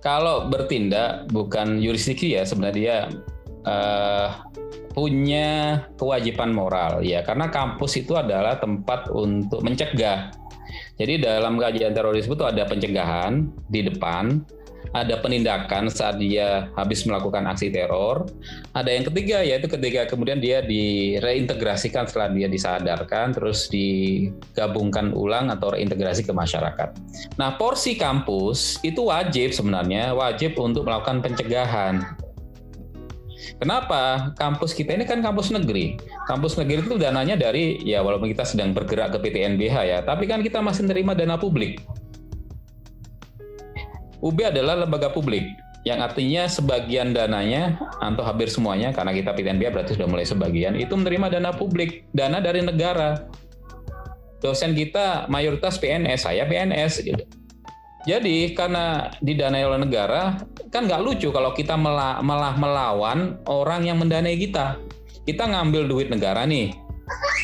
[0.00, 3.12] Kalau bertindak bukan jurisdiksi ya sebenarnya
[3.68, 4.48] uh,
[4.96, 10.32] punya kewajiban moral ya karena kampus itu adalah tempat untuk mencegah.
[10.96, 14.44] Jadi dalam kajian terorisme itu ada pencegahan di depan,
[14.90, 18.26] ada penindakan saat dia habis melakukan aksi teror.
[18.74, 25.74] Ada yang ketiga yaitu ketika kemudian dia direintegrasikan setelah dia disadarkan terus digabungkan ulang atau
[25.74, 26.90] reintegrasi ke masyarakat.
[27.38, 32.02] Nah, porsi kampus itu wajib sebenarnya wajib untuk melakukan pencegahan
[33.60, 34.32] Kenapa?
[34.36, 35.96] Kampus kita ini kan kampus negeri.
[36.28, 40.44] Kampus negeri itu dananya dari ya walaupun kita sedang bergerak ke PTNBH ya, tapi kan
[40.44, 41.80] kita masih menerima dana publik.
[44.20, 45.56] UB adalah lembaga publik
[45.88, 50.92] yang artinya sebagian dananya atau hampir semuanya karena kita PTNBH berarti sudah mulai sebagian itu
[50.92, 53.24] menerima dana publik, dana dari negara.
[54.40, 57.24] Dosen kita mayoritas PNS, saya PNS gitu.
[58.08, 60.40] Jadi karena didanai oleh negara,
[60.72, 64.80] kan nggak lucu kalau kita malah melawan orang yang mendanai kita.
[65.28, 66.72] Kita ngambil duit negara nih,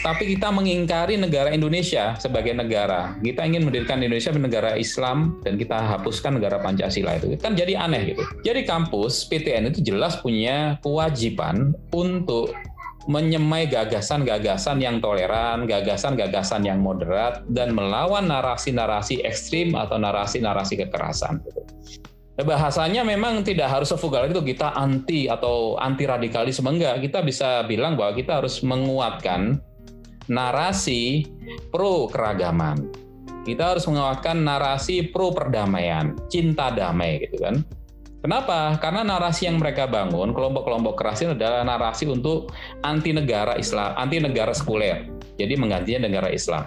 [0.02, 3.16] tapi kita mengingkari negara Indonesia sebagai negara.
[3.20, 7.36] Kita ingin mendirikan Indonesia sebagai negara Islam dan kita hapuskan negara Pancasila itu.
[7.40, 8.22] Kan jadi aneh gitu.
[8.44, 12.52] Jadi kampus PTN itu jelas punya kewajiban untuk
[13.06, 21.38] menyemai gagasan-gagasan yang toleran, gagasan-gagasan yang moderat, dan melawan narasi-narasi ekstrim atau narasi-narasi kekerasan.
[22.36, 27.00] Bahasanya memang tidak harus sefugal itu kita anti atau anti radikalisme enggak.
[27.00, 29.56] Kita bisa bilang bahwa kita harus menguatkan
[30.26, 31.26] narasi
[31.70, 32.90] pro keragaman.
[33.46, 37.62] Kita harus menguatkan narasi pro perdamaian, cinta damai gitu kan.
[38.26, 38.74] Kenapa?
[38.82, 42.50] Karena narasi yang mereka bangun, kelompok-kelompok keras ini adalah narasi untuk
[42.82, 45.06] anti negara Islam, anti negara sekuler.
[45.38, 46.66] Jadi menggantinya negara Islam.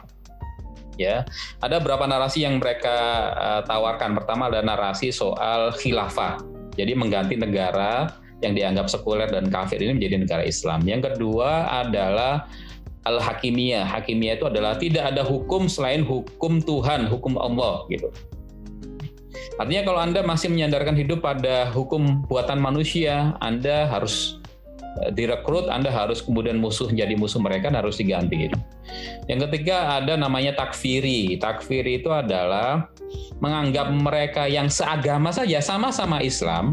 [0.96, 1.28] Ya,
[1.60, 2.96] ada beberapa narasi yang mereka
[3.36, 4.16] uh, tawarkan.
[4.16, 6.40] Pertama ada narasi soal khilafah.
[6.80, 8.08] Jadi mengganti negara
[8.40, 10.80] yang dianggap sekuler dan kafir ini menjadi negara Islam.
[10.88, 12.48] Yang kedua adalah
[13.10, 13.86] al-hakimiyah.
[13.90, 18.14] Hakimiyah itu adalah tidak ada hukum selain hukum Tuhan, hukum Allah gitu.
[19.60, 24.40] Artinya kalau Anda masih menyandarkan hidup pada hukum buatan manusia, Anda harus
[25.04, 28.48] eh, direkrut, Anda harus kemudian musuh jadi musuh mereka harus diganti.
[29.28, 31.36] Yang ketiga ada namanya takfiri.
[31.36, 32.88] Takfiri itu adalah
[33.44, 36.72] menganggap mereka yang seagama saja sama-sama Islam,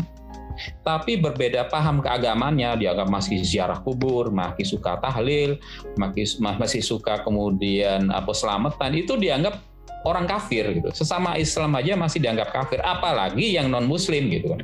[0.82, 5.60] tapi berbeda paham keagamannya, dianggap masih ziarah kubur, masih suka tahlil,
[5.96, 9.58] masih, masih suka kemudian apa selamatan, itu dianggap
[10.06, 10.88] orang kafir gitu.
[10.94, 14.62] Sesama Islam aja masih dianggap kafir, apalagi yang non Muslim gitu kan.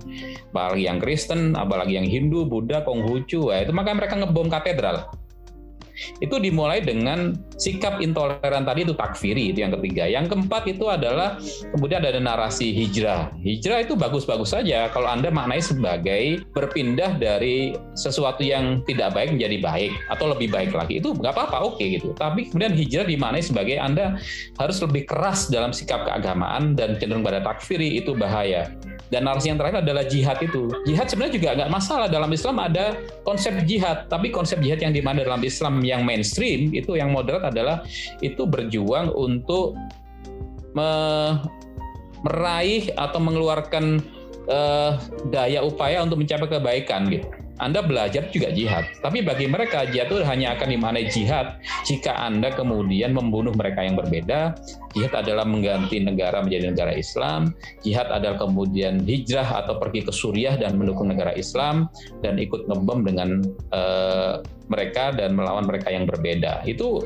[0.55, 5.11] Apalagi yang Kristen, apalagi yang Hindu, Buddha, Konghucu, ya, itu maka mereka ngebom katedral
[6.21, 10.05] itu dimulai dengan sikap intoleran tadi itu takfiri itu yang ketiga.
[10.09, 11.39] Yang keempat itu adalah
[11.75, 13.31] kemudian ada narasi hijrah.
[13.43, 19.57] Hijrah itu bagus-bagus saja kalau Anda maknai sebagai berpindah dari sesuatu yang tidak baik menjadi
[19.63, 20.99] baik atau lebih baik lagi.
[20.99, 22.15] Itu nggak apa-apa, oke okay, gitu.
[22.19, 24.19] Tapi kemudian hijrah dimaknai sebagai Anda
[24.59, 28.75] harus lebih keras dalam sikap keagamaan dan cenderung pada takfiri itu bahaya.
[29.09, 30.71] Dan narasi yang terakhir adalah jihad itu.
[30.89, 32.97] Jihad sebenarnya juga nggak masalah dalam Islam ada
[33.27, 37.53] konsep jihad, tapi konsep jihad yang di mana dalam Islam yang mainstream itu yang moderat
[37.53, 37.85] adalah
[38.25, 39.77] itu berjuang untuk
[40.73, 40.91] me
[42.23, 43.99] meraih atau mengeluarkan
[44.47, 44.95] uh,
[45.35, 47.27] daya upaya untuk mencapai kebaikan gitu.
[47.61, 48.89] Anda belajar juga jihad.
[49.05, 53.99] Tapi bagi mereka jihad itu hanya akan dimaknai jihad jika Anda kemudian membunuh mereka yang
[53.99, 54.57] berbeda.
[54.97, 57.53] Jihad adalah mengganti negara menjadi negara Islam.
[57.85, 61.93] Jihad adalah kemudian hijrah atau pergi ke Suriah dan mendukung negara Islam
[62.25, 64.41] dan ikut ngebom dengan uh,
[64.73, 66.65] mereka dan melawan mereka yang berbeda.
[66.65, 67.05] Itu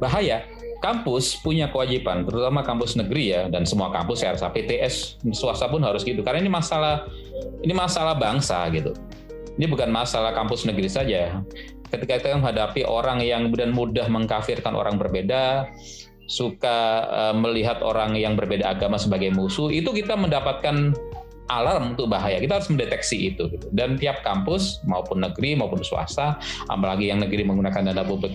[0.00, 0.42] bahaya
[0.82, 5.78] kampus punya kewajiban, terutama kampus negeri ya, dan semua kampus saya rasa PTS swasta pun
[5.78, 7.06] harus gitu, karena ini masalah
[7.62, 8.90] ini masalah bangsa gitu.
[9.60, 11.44] Ini bukan masalah kampus negeri saja.
[11.92, 15.68] Ketika kita menghadapi orang yang kemudian mudah mengkafirkan orang berbeda,
[16.24, 20.96] suka uh, melihat orang yang berbeda agama sebagai musuh, itu kita mendapatkan
[21.52, 22.40] alarm untuk bahaya.
[22.40, 23.52] Kita harus mendeteksi itu.
[23.52, 23.68] Gitu.
[23.76, 26.40] Dan tiap kampus maupun negeri maupun swasta,
[26.72, 28.32] apalagi yang negeri menggunakan dana publik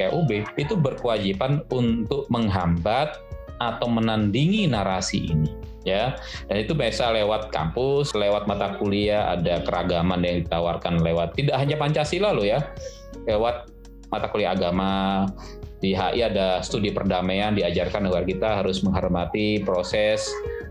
[0.61, 3.17] itu berkewajiban untuk menghambat
[3.57, 5.51] atau menandingi narasi ini
[5.87, 6.15] ya.
[6.51, 11.79] Dan itu biasa lewat kampus lewat mata kuliah ada keragaman yang ditawarkan lewat tidak hanya
[11.79, 12.59] pancasila loh ya
[13.27, 13.71] lewat
[14.11, 15.25] mata kuliah agama
[15.77, 20.25] di HI ada studi perdamaian diajarkan agar kita harus menghormati proses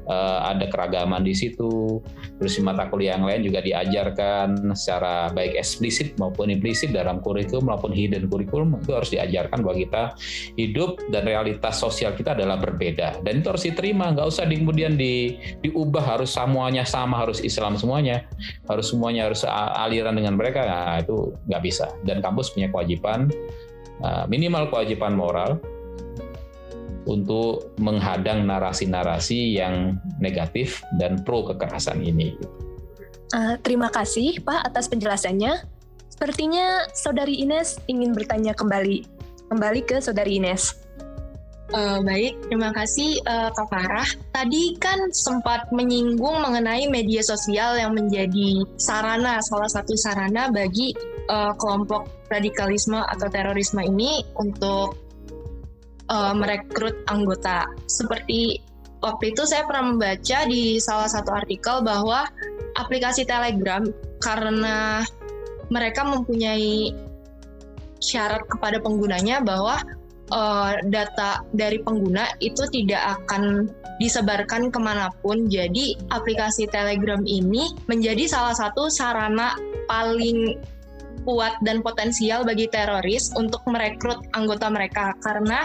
[0.08, 2.00] uh, ada keragaman di situ.
[2.38, 7.70] Terus di mata kuliah yang lain juga diajarkan secara baik eksplisit maupun implisit dalam kurikulum
[7.70, 10.02] maupun hidden kurikulum itu harus diajarkan bahwa kita
[10.58, 13.22] hidup dan realitas sosial kita adalah berbeda.
[13.22, 17.78] Dan itu harus diterima nggak usah di, kemudian di, diubah harus semuanya sama harus Islam
[17.78, 18.26] semuanya
[18.70, 19.42] harus semuanya harus
[19.78, 20.66] aliran dengan mereka.
[20.66, 21.90] Nah, itu nggak bisa.
[22.06, 23.30] Dan kampus punya kewajiban
[24.28, 25.56] minimal kewajiban moral
[27.06, 32.34] untuk menghadang narasi-narasi yang negatif dan pro kekerasan ini.
[33.34, 35.66] Uh, terima kasih Pak atas penjelasannya.
[36.10, 39.06] Sepertinya Saudari Ines ingin bertanya kembali.
[39.50, 40.82] Kembali ke Saudari Ines.
[41.74, 44.06] Uh, baik, terima kasih uh, Kak Farah.
[44.30, 50.94] Tadi kan sempat menyinggung mengenai media sosial yang menjadi sarana, salah satu sarana bagi
[51.28, 54.98] uh, kelompok radikalisme atau terorisme ini untuk
[56.10, 57.66] uh, merekrut anggota.
[57.86, 58.58] Seperti
[59.02, 62.26] waktu itu saya pernah membaca di salah satu artikel bahwa
[62.78, 63.84] aplikasi Telegram
[64.22, 65.02] karena
[65.70, 66.94] mereka mempunyai
[67.98, 69.82] syarat kepada penggunanya bahwa
[70.30, 73.66] uh, data dari pengguna itu tidak akan
[73.98, 75.48] disebarkan ke mana pun.
[75.48, 79.56] Jadi aplikasi Telegram ini menjadi salah satu sarana
[79.88, 80.60] paling
[81.24, 85.64] kuat dan potensial bagi teroris untuk merekrut anggota mereka karena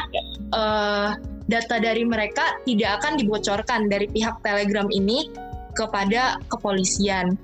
[0.56, 1.18] uh,
[1.52, 5.28] data dari mereka tidak akan dibocorkan dari pihak Telegram ini
[5.76, 7.36] kepada kepolisian.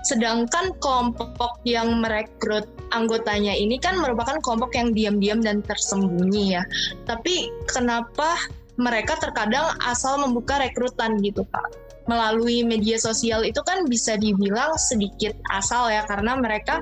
[0.00, 2.64] Sedangkan kelompok yang merekrut
[2.96, 6.64] anggotanya ini kan merupakan kelompok yang diam-diam dan tersembunyi ya.
[7.04, 8.40] Tapi kenapa
[8.80, 11.76] mereka terkadang asal membuka rekrutan gitu Pak?
[12.08, 16.80] Melalui media sosial itu kan bisa dibilang sedikit asal ya karena mereka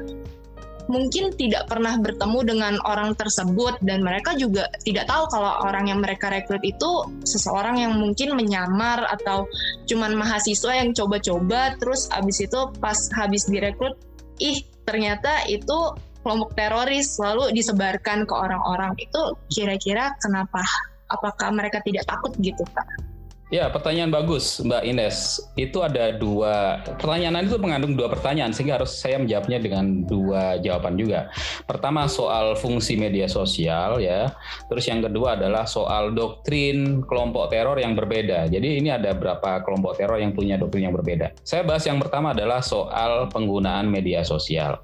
[0.89, 6.01] mungkin tidak pernah bertemu dengan orang tersebut dan mereka juga tidak tahu kalau orang yang
[6.01, 9.45] mereka rekrut itu seseorang yang mungkin menyamar atau
[9.85, 13.95] cuman mahasiswa yang coba-coba terus abis itu pas habis direkrut
[14.41, 15.93] ih ternyata itu
[16.25, 20.65] kelompok teroris lalu disebarkan ke orang-orang itu kira-kira kenapa
[21.13, 23.08] apakah mereka tidak takut gitu Pak?
[23.49, 25.41] Ya, pertanyaan bagus, Mbak Ines.
[25.57, 31.01] Itu ada dua pertanyaan itu mengandung dua pertanyaan sehingga harus saya menjawabnya dengan dua jawaban
[31.01, 31.33] juga.
[31.65, 34.37] Pertama soal fungsi media sosial ya.
[34.69, 38.53] Terus yang kedua adalah soal doktrin kelompok teror yang berbeda.
[38.53, 41.33] Jadi ini ada berapa kelompok teror yang punya doktrin yang berbeda.
[41.41, 44.77] Saya bahas yang pertama adalah soal penggunaan media sosial.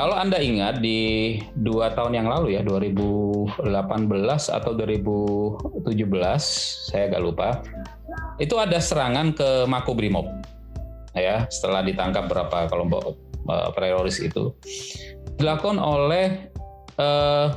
[0.00, 3.60] Kalau Anda ingat di dua tahun yang lalu ya, 2018
[4.48, 5.76] atau 2017,
[6.88, 7.60] saya agak lupa,
[8.40, 10.24] itu ada serangan ke Makobrimob.
[11.12, 13.12] Ya, setelah ditangkap berapa kelompok
[13.44, 14.56] uh, teroris itu.
[15.36, 16.48] Dilakukan oleh
[16.96, 17.52] uh,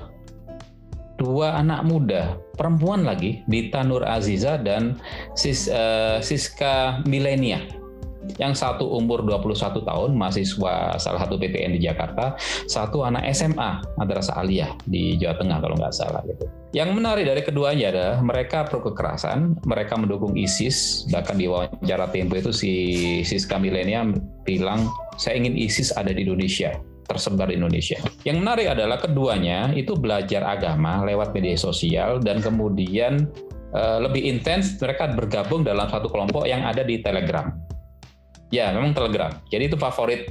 [1.15, 4.99] dua anak muda, perempuan lagi, Dita Nur Aziza dan
[5.39, 7.82] Sis, uh, Siska Milenia
[8.41, 14.41] yang satu umur 21 tahun, mahasiswa salah satu PTN di Jakarta, satu anak SMA, Madrasah
[14.41, 16.45] Aliyah di Jawa Tengah kalau nggak salah gitu.
[16.73, 22.33] Yang menarik dari keduanya adalah mereka pro kekerasan, mereka mendukung ISIS, bahkan di wawancara Tempo
[22.33, 22.73] itu si
[23.21, 24.01] Siska Milenia
[24.41, 24.89] bilang,
[25.21, 27.99] saya ingin ISIS ada di Indonesia tersebar di Indonesia.
[28.23, 33.27] Yang menarik adalah keduanya itu belajar agama lewat media sosial dan kemudian
[33.75, 37.51] uh, lebih intens mereka bergabung dalam satu kelompok yang ada di Telegram.
[38.53, 39.33] Ya, memang Telegram.
[39.49, 40.29] Jadi itu favorit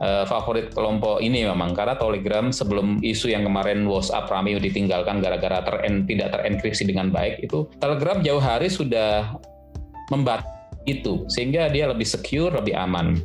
[0.00, 5.60] uh, favorit kelompok ini memang karena Telegram sebelum isu yang kemarin WhatsApp rame ditinggalkan gara-gara
[5.60, 5.76] ter
[6.08, 9.36] tidak terenkripsi dengan baik itu Telegram jauh hari sudah
[10.08, 10.40] membat
[10.88, 13.20] itu sehingga dia lebih secure, lebih aman.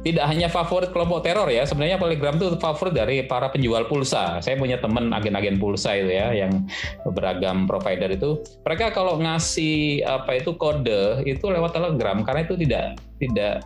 [0.00, 4.40] Tidak hanya favorit kelompok teror ya, sebenarnya Telegram itu favorit dari para penjual pulsa.
[4.40, 6.64] Saya punya teman agen-agen pulsa itu ya, yang
[7.12, 8.40] beragam provider itu.
[8.64, 13.60] Mereka kalau ngasih apa itu kode itu lewat Telegram karena itu tidak tidak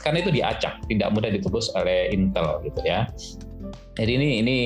[0.00, 3.10] karena itu diacak, tidak mudah ditebus oleh Intel gitu ya.
[3.98, 4.58] Jadi ini ini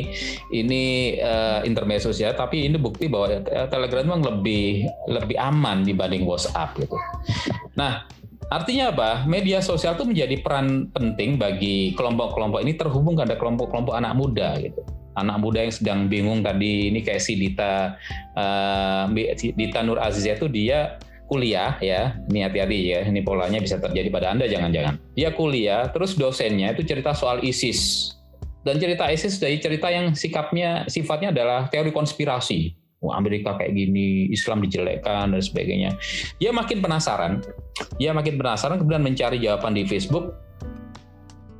[0.54, 0.82] ini
[1.18, 6.76] uh, intermezzo ya, tapi ini bukti bahwa eh, Telegram memang lebih lebih aman dibanding WhatsApp
[6.78, 6.94] gitu.
[7.74, 8.06] Nah,
[8.50, 9.10] artinya apa?
[9.24, 14.80] Media sosial itu menjadi peran penting bagi kelompok-kelompok ini terhubung pada kelompok-kelompok anak muda gitu.
[15.14, 17.94] Anak muda yang sedang bingung tadi ini kayak si Dita
[18.34, 19.06] uh,
[19.38, 24.34] Dita Nur Aziz itu dia kuliah ya, ini hati-hati ya, ini polanya bisa terjadi pada
[24.36, 25.00] Anda jangan-jangan.
[25.16, 28.12] Dia kuliah, terus dosennya itu cerita soal ISIS.
[28.64, 32.83] Dan cerita ISIS dari cerita yang sikapnya, sifatnya adalah teori konspirasi.
[33.04, 36.00] Wah, Amerika kayak gini, Islam dijelekkan dan sebagainya.
[36.40, 37.44] Dia makin penasaran,
[38.00, 40.32] dia makin penasaran kemudian mencari jawaban di Facebook.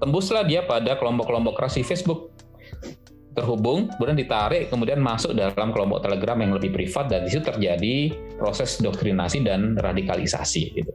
[0.00, 2.32] Tembuslah dia pada kelompok-kelompok keras di Facebook
[3.34, 8.14] terhubung, kemudian ditarik, kemudian masuk dalam kelompok Telegram yang lebih privat dan di situ terjadi
[8.38, 10.92] proses doktrinasi dan radikalisasi gitu.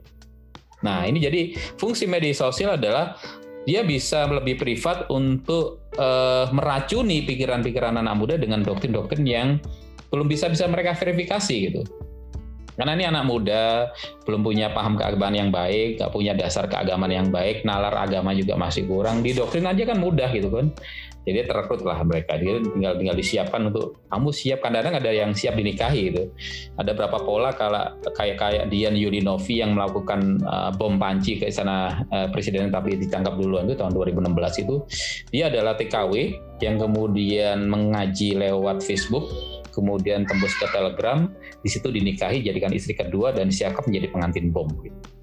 [0.80, 3.20] Nah, ini jadi fungsi media sosial adalah
[3.68, 9.60] dia bisa lebih privat untuk uh, meracuni pikiran-pikiran anak muda dengan doktrin-doktrin yang
[10.10, 11.82] belum bisa bisa mereka verifikasi gitu.
[12.80, 13.92] Karena ini anak muda,
[14.24, 18.56] belum punya paham keagamaan yang baik, nggak punya dasar keagamaan yang baik, nalar agama juga
[18.56, 19.20] masih kurang.
[19.20, 20.72] Di doktrin aja kan mudah gitu kan.
[21.28, 22.40] Jadi terekrut lah mereka.
[22.40, 24.64] Dia tinggal tinggal disiapkan untuk kamu siap.
[24.64, 26.32] Kadang-kadang ada yang siap dinikahi gitu.
[26.80, 32.08] Ada berapa pola kalau kayak kayak Dian Yulinovi yang melakukan uh, bom panci ke istana
[32.08, 34.74] uh, presiden tapi ditangkap duluan itu tahun 2016 itu.
[35.28, 41.26] Dia adalah TKW yang kemudian mengaji lewat Facebook kemudian tembus ke Telegram,
[41.62, 44.68] di situ dinikahi jadikan istri kedua dan siap menjadi pengantin bom.
[44.82, 45.20] Gitu.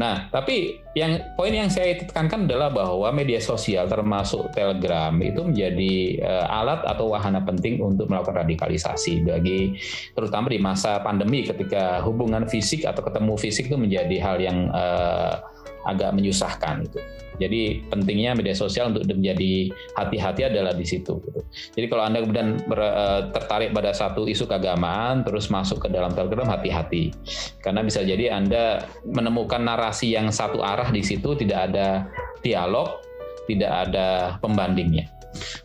[0.00, 5.94] Nah, tapi yang poin yang saya tekankan adalah bahwa media sosial termasuk Telegram itu menjadi
[6.24, 9.76] uh, alat atau wahana penting untuk melakukan radikalisasi bagi
[10.16, 15.44] terutama di masa pandemi ketika hubungan fisik atau ketemu fisik itu menjadi hal yang uh,
[15.86, 17.00] agak menyusahkan itu.
[17.40, 21.24] Jadi pentingnya media sosial untuk menjadi hati-hati adalah di situ.
[21.24, 21.40] Gitu.
[21.72, 26.12] Jadi kalau anda kemudian ber, uh, tertarik pada satu isu keagamaan terus masuk ke dalam
[26.12, 27.16] Telegram hati-hati,
[27.64, 32.12] karena bisa jadi anda menemukan narasi yang satu arah di situ tidak ada
[32.44, 33.00] dialog,
[33.48, 35.19] tidak ada pembandingnya.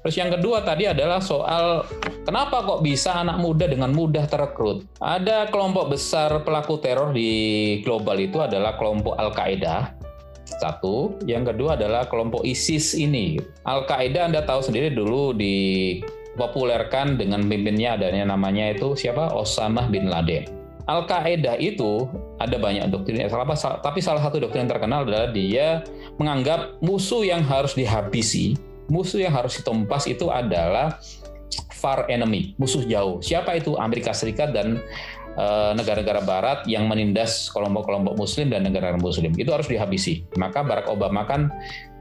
[0.05, 1.85] Terus yang kedua tadi adalah soal
[2.21, 4.85] kenapa kok bisa anak muda dengan mudah terekrut.
[5.01, 7.31] Ada kelompok besar pelaku teror di
[7.81, 10.05] global itu adalah kelompok Al-Qaeda
[10.45, 13.41] satu, yang kedua adalah kelompok ISIS ini.
[13.65, 19.33] Al-Qaeda Anda tahu sendiri dulu dipopulerkan dengan pimpinnya adanya namanya itu siapa?
[19.33, 20.45] Osama bin Laden.
[20.85, 22.05] Al-Qaeda itu
[22.37, 23.25] ada banyak doktrin,
[23.81, 25.81] tapi salah satu doktrin yang terkenal adalah dia
[26.21, 28.53] menganggap musuh yang harus dihabisi,
[28.91, 30.97] musuh yang harus ditumpas itu adalah
[31.75, 33.21] far enemy, musuh jauh.
[33.21, 33.77] Siapa itu?
[33.77, 34.81] Amerika Serikat dan
[35.35, 40.23] Eh, negara-negara Barat yang menindas kelompok-kelompok Muslim dan negara Muslim itu harus dihabisi.
[40.39, 41.51] Maka Barack Obama kan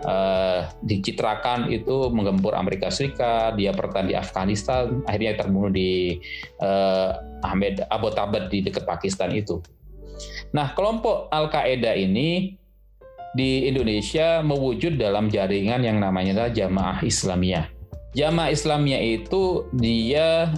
[0.06, 6.22] uh, dicitrakan itu menggempur Amerika Serikat, dia bertahan di Afghanistan, akhirnya terbunuh di
[6.62, 9.58] uh, Ahmed Abbottabad di dekat Pakistan itu.
[10.54, 12.54] Nah, kelompok Al Qaeda ini
[13.34, 17.66] di Indonesia mewujud dalam jaringan yang namanya Jamaah Islamiyah.
[18.14, 20.54] Jamaah Islamiyah itu dia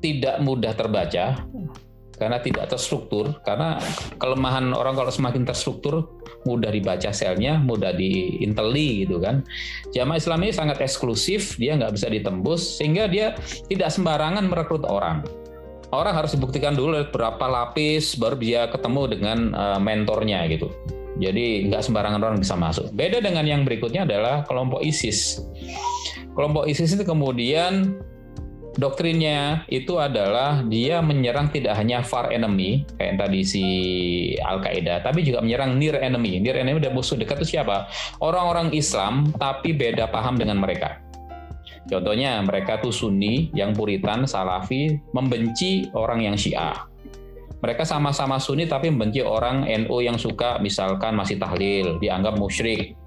[0.00, 1.44] tidak mudah terbaca
[2.16, 3.76] karena tidak terstruktur karena
[4.16, 6.06] kelemahan orang kalau semakin terstruktur
[6.48, 9.44] mudah dibaca selnya mudah diinteli gitu kan.
[9.92, 13.36] Jamaah Islam ini sangat eksklusif dia nggak bisa ditembus sehingga dia
[13.68, 15.28] tidak sembarangan merekrut orang.
[15.92, 20.72] Orang harus dibuktikan dulu berapa lapis baru dia ketemu dengan uh, mentornya gitu
[21.20, 25.42] jadi nggak sembarangan orang bisa masuk beda dengan yang berikutnya adalah kelompok ISIS
[26.32, 28.00] kelompok ISIS itu kemudian
[28.76, 33.64] doktrinnya itu adalah dia menyerang tidak hanya far enemy kayak tadi si
[34.40, 36.40] Al Qaeda, tapi juga menyerang near enemy.
[36.40, 37.88] Near enemy dan musuh dekat itu siapa?
[38.24, 41.00] Orang-orang Islam tapi beda paham dengan mereka.
[41.90, 46.91] Contohnya mereka tuh Sunni yang Puritan, Salafi, membenci orang yang Syiah.
[47.62, 52.98] Mereka sama-sama Sunni tapi membenci orang NU yang suka misalkan masih tahlil, dianggap musyrik,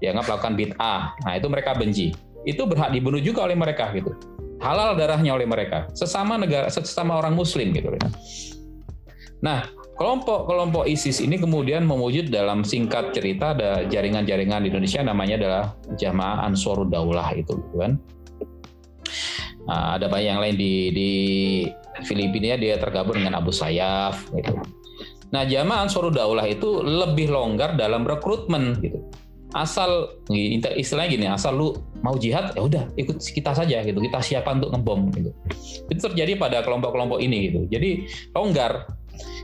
[0.00, 1.02] dianggap melakukan bid'ah.
[1.28, 2.08] Nah itu mereka benci.
[2.48, 4.16] Itu berhak dibunuh juga oleh mereka gitu
[4.60, 7.88] halal darahnya oleh mereka sesama negara sesama orang muslim gitu
[9.40, 9.64] nah
[9.96, 15.64] kelompok-kelompok ISIS ini kemudian mewujud dalam singkat cerita ada jaringan-jaringan di Indonesia namanya adalah
[15.96, 17.96] Jamaah Ansarud Daulah itu gitu kan
[19.70, 21.10] nah, ada banyak yang lain di di
[22.02, 24.58] Filipina dia tergabung dengan Abu Sayyaf gitu.
[25.30, 29.06] Nah Jamaah Ansarud Daulah itu lebih longgar dalam rekrutmen gitu.
[29.50, 30.14] Asal
[30.78, 31.74] istilahnya gini asal lu
[32.06, 33.98] mau jihad ya udah ikut kita saja gitu.
[34.02, 35.30] Kita siapkan untuk ngebom gitu.
[35.86, 37.60] Itu terjadi pada kelompok-kelompok ini gitu.
[37.70, 38.90] Jadi longgar.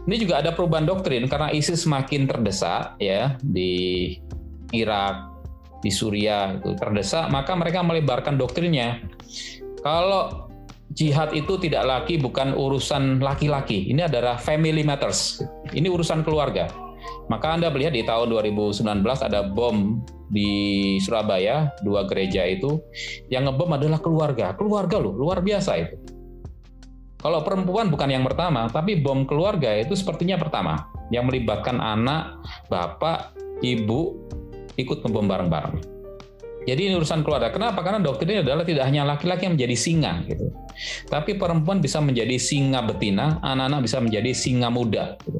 [0.06, 4.14] Ini juga ada perubahan doktrin karena ISIS semakin terdesak ya di
[4.70, 5.36] Irak
[5.82, 9.02] di Suriah itu terdesak maka mereka melebarkan doktrinnya
[9.86, 10.50] kalau
[10.98, 15.38] jihad itu tidak lagi bukan urusan laki-laki ini adalah family matters
[15.70, 16.66] ini urusan keluarga
[17.30, 20.50] maka Anda melihat di tahun 2019 ada bom di
[21.02, 22.82] Surabaya, dua gereja itu,
[23.30, 24.54] yang ngebom adalah keluarga.
[24.54, 25.96] Keluarga loh, luar biasa itu.
[27.18, 30.86] Kalau perempuan bukan yang pertama, tapi bom keluarga itu sepertinya pertama.
[31.10, 34.26] Yang melibatkan anak, bapak, ibu,
[34.78, 35.95] ikut ngebom bareng-bareng.
[36.66, 37.54] Jadi ini urusan keluarga.
[37.54, 37.80] Kenapa?
[37.86, 40.50] Karena doktrinnya adalah tidak hanya laki-laki yang menjadi singa gitu.
[41.06, 45.38] Tapi perempuan bisa menjadi singa betina, anak-anak bisa menjadi singa muda gitu.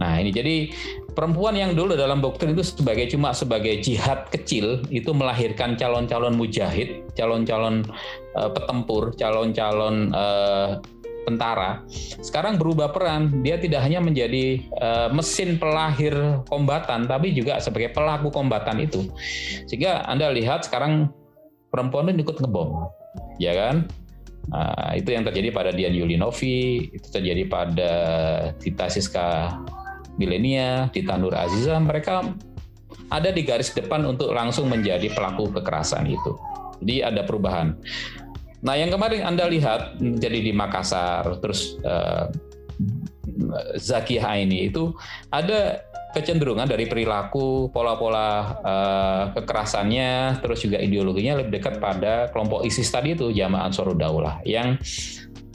[0.00, 0.72] Nah ini jadi
[1.12, 7.04] perempuan yang dulu dalam doktrin itu sebagai cuma sebagai jihad kecil itu melahirkan calon-calon mujahid,
[7.12, 7.84] calon-calon
[8.32, 10.80] uh, petempur, calon-calon uh,
[11.24, 11.84] tentara.
[12.20, 16.14] Sekarang berubah peran, dia tidak hanya menjadi uh, mesin pelahir
[16.48, 19.08] kombatan, tapi juga sebagai pelaku kombatan itu.
[19.68, 21.12] Sehingga Anda lihat sekarang
[21.68, 22.88] perempuan itu ikut ngebom,
[23.38, 23.86] ya kan?
[24.50, 27.92] Nah, itu yang terjadi pada Dian Yulinovi, itu terjadi pada
[28.58, 29.60] Tita Siska
[30.18, 32.24] Milenia, Tita Nur Aziza, mereka
[33.10, 36.34] ada di garis depan untuk langsung menjadi pelaku kekerasan itu.
[36.82, 37.76] Jadi ada perubahan.
[38.60, 42.28] Nah, yang kemarin Anda lihat jadi di Makassar, terus uh,
[43.80, 44.92] Zaki Haini itu
[45.32, 45.80] ada
[46.10, 53.14] kecenderungan dari perilaku, pola-pola uh, kekerasannya, terus juga ideologinya lebih dekat pada kelompok ISIS tadi
[53.14, 54.76] itu, Jamaah Ansarud Daulah, yang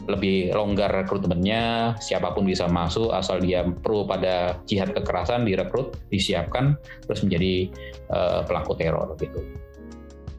[0.06, 6.78] lebih longgar rekrutmennya, siapa pun bisa masuk asal dia pro pada jihad kekerasan direkrut, disiapkan,
[7.06, 7.70] terus menjadi
[8.14, 9.42] uh, pelaku teror gitu.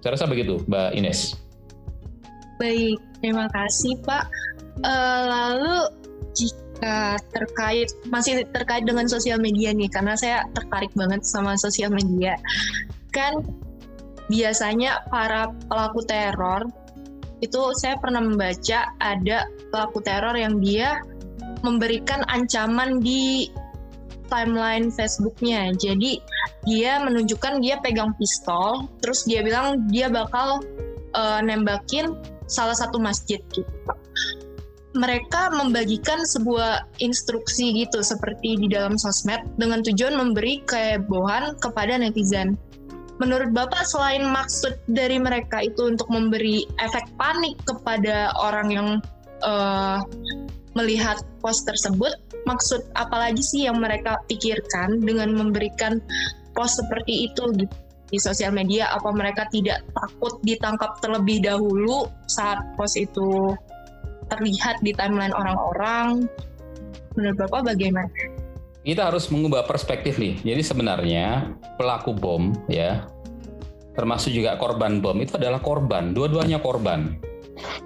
[0.00, 1.45] Saya rasa begitu, Mbak Ines.
[2.56, 4.24] Baik, terima kasih Pak.
[4.80, 5.76] Uh, lalu
[6.36, 12.36] jika terkait masih terkait dengan sosial media nih karena saya tertarik banget sama sosial media
[13.16, 13.40] kan
[14.28, 16.68] biasanya para pelaku teror
[17.40, 21.00] itu saya pernah membaca ada pelaku teror yang dia
[21.64, 23.48] memberikan ancaman di
[24.28, 26.20] timeline Facebooknya jadi
[26.68, 30.60] dia menunjukkan dia pegang pistol terus dia bilang dia bakal
[31.16, 32.12] uh, nembakin
[32.46, 33.70] salah satu masjid gitu
[34.96, 42.56] mereka membagikan sebuah instruksi gitu seperti di dalam sosmed dengan tujuan memberi kehebohan kepada netizen.
[43.16, 48.88] Menurut Bapak selain maksud dari mereka itu untuk memberi efek panik kepada orang yang
[49.44, 50.00] uh,
[50.76, 52.12] melihat post tersebut,
[52.44, 55.96] maksud apalagi sih yang mereka pikirkan dengan memberikan
[56.52, 58.90] post seperti itu gitu di sosial media?
[58.94, 63.54] Apa mereka tidak takut ditangkap terlebih dahulu saat post itu
[64.30, 66.26] terlihat di timeline orang-orang.
[67.14, 68.10] Menurut Bapak bagaimana?
[68.86, 70.38] Kita harus mengubah perspektif nih.
[70.46, 73.10] Jadi sebenarnya pelaku bom ya,
[73.98, 76.14] termasuk juga korban bom itu adalah korban.
[76.14, 77.18] Dua-duanya korban.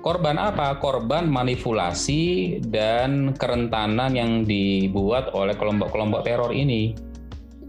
[0.03, 0.77] Korban apa?
[0.83, 6.93] Korban manipulasi dan kerentanan yang dibuat oleh kelompok-kelompok teror ini.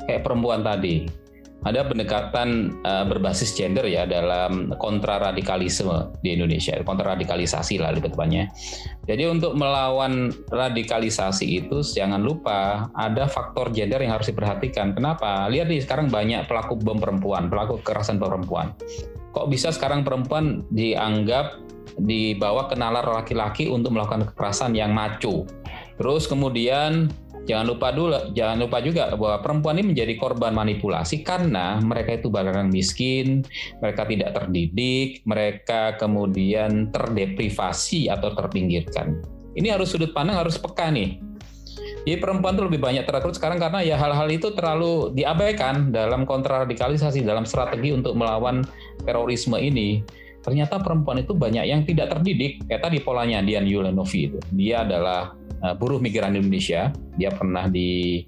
[0.10, 1.21] Kayak perempuan tadi
[1.62, 8.50] ada pendekatan uh, berbasis gender ya dalam kontraradikalisme di Indonesia, kontraradikalisasi lah lebih tepatnya.
[9.06, 14.98] Jadi untuk melawan radikalisasi itu jangan lupa ada faktor gender yang harus diperhatikan.
[14.98, 15.46] Kenapa?
[15.54, 18.74] Lihat nih sekarang banyak pelaku bom perempuan, pelaku kekerasan perempuan.
[19.32, 21.62] Kok bisa sekarang perempuan dianggap
[22.02, 25.46] dibawa ke nalar laki-laki untuk melakukan kekerasan yang maco?
[26.02, 27.14] Terus kemudian
[27.50, 32.30] Jangan lupa dulu, jangan lupa juga bahwa perempuan ini menjadi korban manipulasi karena mereka itu
[32.30, 33.42] barang miskin,
[33.82, 39.18] mereka tidak terdidik, mereka kemudian terdeprivasi atau terpinggirkan.
[39.58, 41.18] Ini harus sudut pandang harus peka nih.
[42.02, 47.22] Jadi perempuan itu lebih banyak terekrut sekarang karena ya hal-hal itu terlalu diabaikan dalam kontraradikalisasi
[47.22, 48.66] dalam strategi untuk melawan
[49.06, 50.02] terorisme ini
[50.42, 52.66] ternyata perempuan itu banyak yang tidak terdidik.
[52.66, 54.40] Kayak tadi polanya Dian Yulenovi itu.
[54.54, 56.90] Dia adalah uh, buruh migran Indonesia.
[57.16, 58.22] Dia pernah di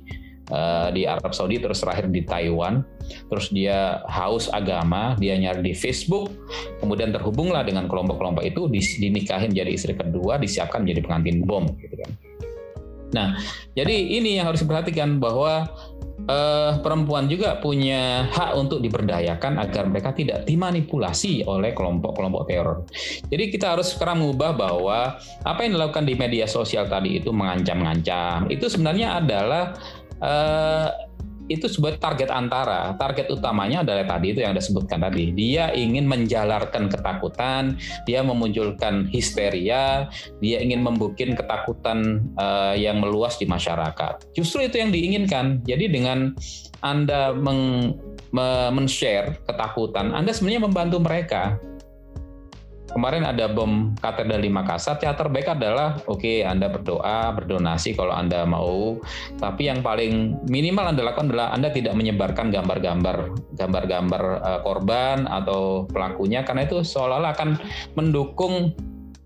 [0.54, 2.86] uh, di Arab Saudi terus terakhir di Taiwan.
[3.28, 6.32] Terus dia haus agama, dia nyari di Facebook,
[6.80, 12.12] kemudian terhubunglah dengan kelompok-kelompok itu dinikahin jadi istri kedua, disiapkan jadi pengantin bom gitu kan.
[13.14, 13.28] Nah,
[13.78, 15.70] jadi ini yang harus diperhatikan bahwa
[16.28, 22.78] uh, perempuan juga punya hak untuk diberdayakan agar mereka tidak dimanipulasi oleh kelompok-kelompok teror.
[23.28, 25.00] Jadi kita harus sekarang mengubah bahwa
[25.44, 29.76] apa yang dilakukan di media sosial tadi itu mengancam-ngancam itu sebenarnya adalah
[30.24, 30.88] uh,
[31.52, 32.96] itu sebuah target antara.
[32.96, 35.36] Target utamanya adalah tadi itu yang Anda sebutkan tadi.
[35.36, 37.76] Dia ingin menjalarkan ketakutan,
[38.08, 40.08] dia memunculkan histeria,
[40.40, 44.34] dia ingin membuat ketakutan uh, yang meluas di masyarakat.
[44.34, 45.62] Justru itu yang diinginkan.
[45.68, 46.34] Jadi dengan
[46.82, 47.94] Anda meng,
[48.74, 51.62] men-share ketakutan, Anda sebenarnya membantu mereka
[52.94, 58.14] kemarin ada bom katedral di Makassar, yang terbaik adalah oke okay, Anda berdoa, berdonasi kalau
[58.14, 59.02] Anda mau,
[59.42, 63.18] tapi yang paling minimal Anda lakukan adalah Anda tidak menyebarkan gambar-gambar
[63.58, 66.46] gambar-gambar uh, korban atau pelakunya.
[66.46, 67.50] Karena itu seolah-olah akan
[67.98, 68.78] mendukung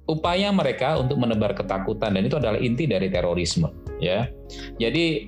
[0.07, 2.15] upaya mereka untuk menebar ketakutan.
[2.15, 3.67] Dan itu adalah inti dari terorisme
[3.99, 4.25] ya.
[4.79, 5.27] Jadi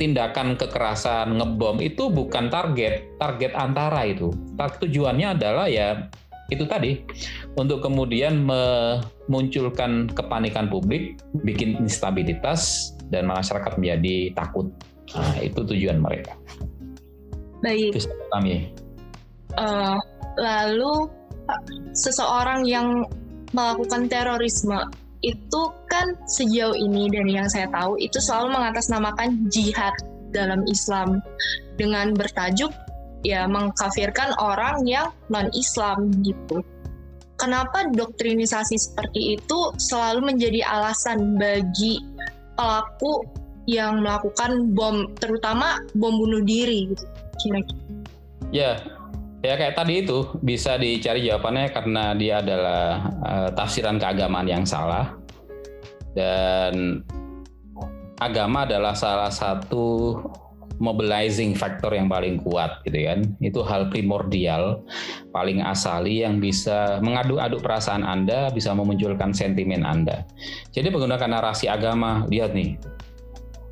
[0.00, 4.34] tindakan kekerasan ngebom itu bukan target, target antara itu.
[4.58, 6.10] Tujuannya adalah ya
[6.52, 7.00] itu tadi
[7.56, 14.68] untuk kemudian memunculkan kepanikan publik, bikin instabilitas dan masyarakat menjadi takut.
[15.12, 16.36] Nah, itu tujuan mereka.
[17.60, 17.96] Baik.
[17.96, 18.72] Itu kami.
[19.56, 20.00] Uh,
[20.40, 21.12] lalu
[21.92, 23.04] seseorang yang
[23.52, 24.88] melakukan terorisme
[25.22, 29.94] itu kan sejauh ini dari yang saya tahu itu selalu mengatasnamakan jihad
[30.34, 31.22] dalam Islam
[31.78, 32.72] dengan bertajuk
[33.22, 36.62] ya mengkafirkan orang yang non Islam gitu.
[37.40, 41.98] Kenapa doktrinisasi seperti itu selalu menjadi alasan bagi
[42.54, 43.26] pelaku
[43.66, 47.04] yang melakukan bom terutama bom bunuh diri gitu?
[48.54, 48.78] Ya,
[49.42, 55.18] Ya kayak tadi itu bisa dicari jawabannya karena dia adalah uh, tafsiran keagamaan yang salah
[56.14, 57.02] dan
[58.22, 60.14] agama adalah salah satu
[60.82, 63.22] mobilizing factor yang paling kuat gitu kan.
[63.38, 64.82] Itu hal primordial,
[65.30, 70.26] paling asali yang bisa mengaduk-aduk perasaan Anda, bisa memunculkan sentimen Anda.
[70.74, 72.74] Jadi menggunakan narasi agama, lihat nih.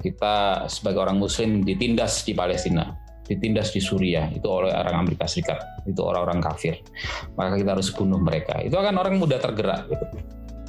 [0.00, 2.96] Kita sebagai orang muslim ditindas di Palestina
[3.30, 6.82] ditindas di Suriah itu oleh orang Amerika Serikat itu orang-orang kafir
[7.38, 10.02] maka kita harus bunuh mereka itu akan orang mudah tergerak gitu.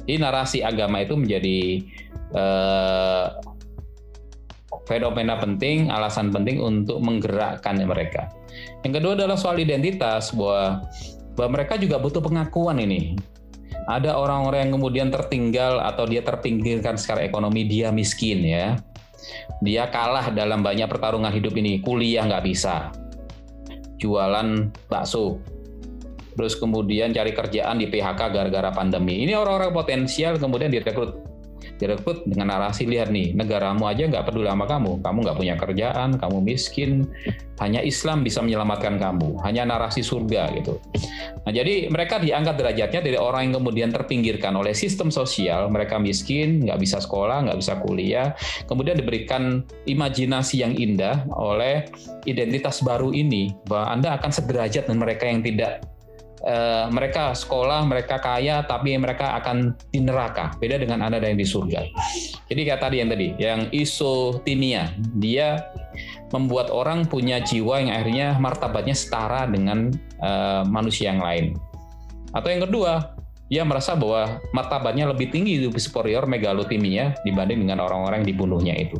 [0.06, 1.58] Jadi narasi agama itu menjadi
[2.34, 3.26] eh,
[4.88, 8.30] fenomena penting alasan penting untuk menggerakkan mereka
[8.82, 10.86] yang kedua adalah soal identitas bahwa
[11.38, 13.16] bahwa mereka juga butuh pengakuan ini
[13.90, 18.78] ada orang-orang yang kemudian tertinggal atau dia terpinggirkan secara ekonomi dia miskin ya
[19.62, 21.78] dia kalah dalam banyak pertarungan hidup ini.
[21.78, 22.90] Kuliah nggak bisa.
[24.02, 25.38] Jualan bakso.
[26.32, 29.22] Terus kemudian cari kerjaan di PHK gara-gara pandemi.
[29.22, 31.31] Ini orang-orang potensial kemudian direkrut
[31.82, 35.02] direkrut dengan narasi lihat nih negaramu aja nggak peduli sama kamu.
[35.02, 37.10] Kamu nggak punya kerjaan kamu miskin.
[37.58, 39.42] Hanya Islam bisa menyelamatkan kamu.
[39.42, 40.78] Hanya narasi surga gitu.
[41.42, 45.66] Nah jadi mereka diangkat derajatnya dari orang yang kemudian terpinggirkan oleh sistem sosial.
[45.70, 48.34] Mereka miskin nggak bisa sekolah nggak bisa kuliah.
[48.70, 51.90] Kemudian diberikan imajinasi yang indah oleh
[52.30, 55.82] identitas baru ini bahwa anda akan sederajat dengan mereka yang tidak
[56.46, 60.54] uh, mereka sekolah, mereka kaya, tapi mereka akan di neraka.
[60.58, 61.80] Beda dengan Anda yang di surga.
[62.50, 65.62] Jadi kayak tadi yang tadi, yang isotinia, dia
[66.34, 71.54] membuat orang punya jiwa yang akhirnya martabatnya setara dengan uh, manusia yang lain.
[72.32, 73.12] Atau yang kedua,
[73.52, 78.96] dia merasa bahwa martabatnya lebih tinggi, lebih superior megalotimia dibanding dengan orang-orang yang dibunuhnya itu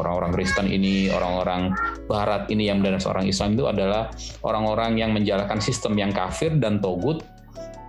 [0.00, 1.76] orang-orang Kristen ini, orang-orang
[2.08, 4.08] Barat ini yang benar seorang Islam itu adalah
[4.42, 7.20] orang-orang yang menjalankan sistem yang kafir dan togut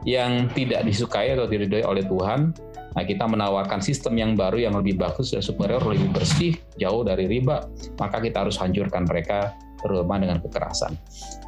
[0.03, 2.51] yang tidak disukai atau diridhoi oleh Tuhan.
[2.91, 7.23] Nah, kita menawarkan sistem yang baru yang lebih bagus dan superior, lebih bersih, jauh dari
[7.23, 7.63] riba,
[7.95, 10.99] maka kita harus hancurkan mereka terutama dengan kekerasan.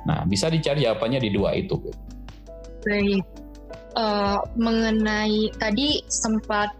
[0.07, 1.75] Nah, bisa dicari jawabannya di dua itu.
[2.87, 3.23] Baik.
[3.93, 6.73] Uh, mengenai tadi sempat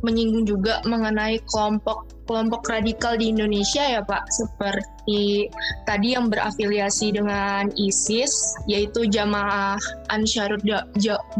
[0.00, 5.50] menyinggung juga mengenai kelompok kelompok radikal di Indonesia ya Pak, seperti
[5.82, 9.74] tadi yang berafiliasi dengan ISIS, yaitu Jamaah
[10.14, 10.62] Ansarud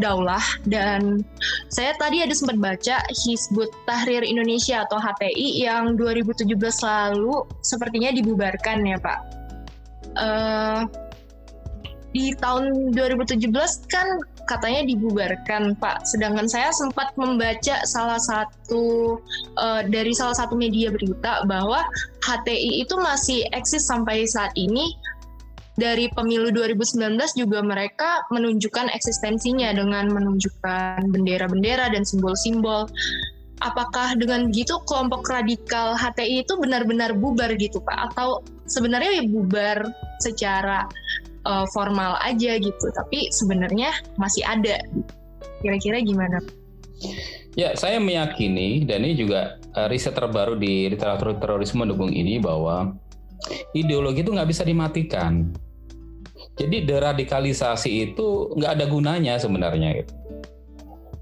[0.03, 1.23] Daulah, dan
[1.71, 6.51] saya tadi ada sempat baca Hizbut Tahrir Indonesia atau HTI yang 2017
[6.83, 9.19] lalu sepertinya dibubarkan ya Pak.
[10.19, 10.83] Uh,
[12.11, 13.55] di tahun 2017
[13.87, 14.19] kan
[14.49, 16.07] katanya dibubarkan Pak.
[16.09, 19.17] Sedangkan saya sempat membaca salah satu
[19.59, 21.85] uh, dari salah satu media berita bahwa
[22.25, 24.95] HTI itu masih eksis sampai saat ini.
[25.81, 32.85] Dari pemilu 2019 juga mereka menunjukkan eksistensinya dengan menunjukkan bendera-bendera dan simbol-simbol.
[33.65, 38.13] Apakah dengan gitu kelompok radikal HTI itu benar-benar bubar gitu Pak?
[38.13, 39.89] Atau sebenarnya ya bubar
[40.21, 40.85] secara
[41.45, 44.81] uh, formal aja gitu tapi sebenarnya masih ada
[45.61, 46.41] kira-kira gimana
[47.59, 52.95] Ya, saya meyakini dan ini juga uh, riset terbaru di literatur terorisme mendukung ini bahwa
[53.75, 55.51] ideologi itu nggak bisa dimatikan.
[56.55, 60.05] Jadi deradikalisasi itu nggak ada gunanya sebenarnya.
[60.05, 60.13] Gitu.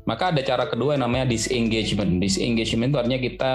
[0.09, 2.17] Maka ada cara kedua yang namanya disengagement.
[2.17, 3.53] Disengagement itu artinya kita,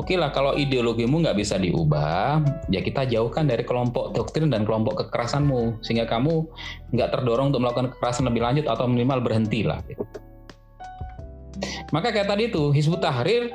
[0.00, 2.40] oke okay lah kalau ideologimu nggak bisa diubah,
[2.72, 6.48] ya kita jauhkan dari kelompok doktrin dan kelompok kekerasanmu, sehingga kamu
[6.96, 9.84] nggak terdorong untuk melakukan kekerasan lebih lanjut atau minimal berhenti lah.
[11.92, 13.52] Maka kayak tadi itu, Hizbut Tahrir,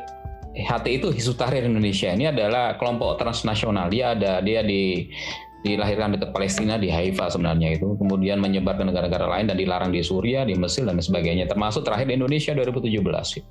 [0.54, 3.90] HT itu Hizbut Tahrir Indonesia ini adalah kelompok transnasional.
[3.90, 5.10] Dia ada dia di
[5.66, 7.98] dilahirkan dekat Palestina di Haifa sebenarnya itu.
[7.98, 11.50] Kemudian menyebar ke negara-negara lain dan dilarang di Suriah di Mesir dan sebagainya.
[11.50, 13.42] Termasuk terakhir di Indonesia 2017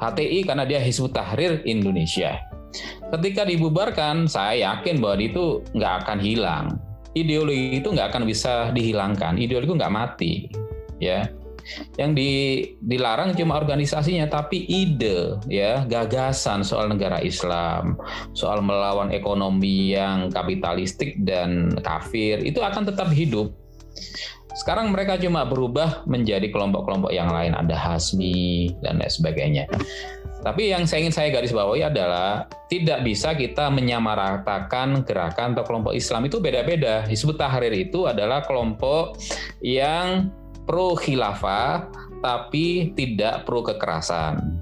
[0.00, 2.40] HTI karena dia Hizbut Tahrir Indonesia.
[3.10, 6.78] Ketika dibubarkan saya yakin bahwa itu nggak akan hilang.
[7.16, 9.34] Ideologi itu nggak akan bisa dihilangkan.
[9.34, 10.32] Ideologi itu nggak mati
[11.00, 11.26] ya
[11.98, 12.30] Yang di,
[12.82, 17.98] dilarang cuma organisasinya, tapi ide, ya, gagasan soal negara Islam,
[18.34, 23.52] soal melawan ekonomi yang kapitalistik dan kafir itu akan tetap hidup.
[24.50, 29.64] Sekarang mereka cuma berubah menjadi kelompok-kelompok yang lain, ada Hasmi dan lain sebagainya.
[30.40, 35.92] Tapi yang saya ingin saya garis bawahi adalah tidak bisa kita menyamaratakan gerakan atau kelompok
[35.92, 37.04] Islam itu beda-beda.
[37.04, 39.20] Hizbut Tahrir itu adalah kelompok
[39.60, 40.32] yang
[40.70, 41.90] pro khilafah
[42.22, 44.54] tapi tidak pro kekerasan.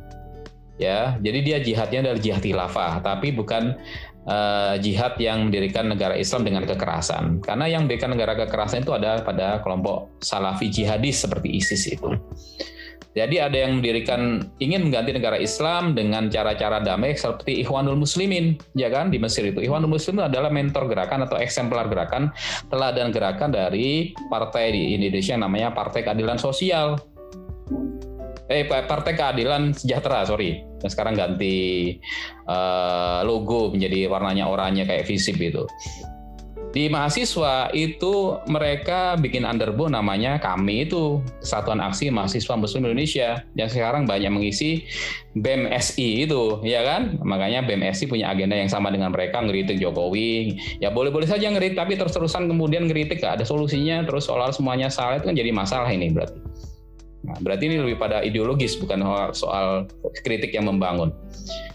[0.80, 3.76] Ya, jadi dia jihadnya adalah jihad khilafah, tapi bukan
[4.24, 7.44] uh, jihad yang mendirikan negara Islam dengan kekerasan.
[7.44, 12.14] Karena yang mendirikan negara kekerasan itu ada pada kelompok Salafi jihadis seperti ISIS itu.
[13.16, 18.92] Jadi ada yang mendirikan ingin mengganti negara Islam dengan cara-cara damai seperti Ikhwanul Muslimin, ya
[18.92, 19.64] kan di Mesir itu.
[19.64, 22.30] Ikhwanul Muslimin adalah mentor gerakan atau eksemplar gerakan
[22.68, 27.00] teladan gerakan dari partai di Indonesia yang namanya Partai Keadilan Sosial.
[28.48, 30.64] Eh Partai Keadilan Sejahtera, sorry.
[30.78, 31.98] Dan sekarang ganti
[32.46, 35.66] uh, logo menjadi warnanya oranye kayak visip itu.
[36.78, 43.66] Di mahasiswa itu mereka bikin underbo namanya kami itu Kesatuan Aksi Mahasiswa Muslim Indonesia yang
[43.66, 44.86] sekarang banyak mengisi
[45.34, 47.18] BEM SI itu ya kan?
[47.18, 50.54] Makanya BEM SI punya agenda yang sama dengan mereka ngeritik Jokowi.
[50.78, 54.06] Ya boleh-boleh saja ngeritik tapi terus-terusan kemudian ngeritik gak ada solusinya.
[54.06, 56.47] Terus soal semuanya salah itu kan jadi masalah ini berarti
[57.28, 59.04] Nah, berarti ini lebih pada ideologis bukan
[59.36, 59.84] soal
[60.24, 61.12] kritik yang membangun.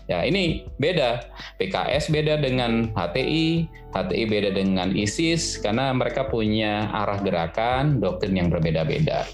[0.10, 1.30] Ya, ini beda.
[1.62, 8.50] PKS beda dengan HTI, HTI beda dengan ISIS karena mereka punya arah gerakan, doktrin yang
[8.50, 9.30] berbeda-beda.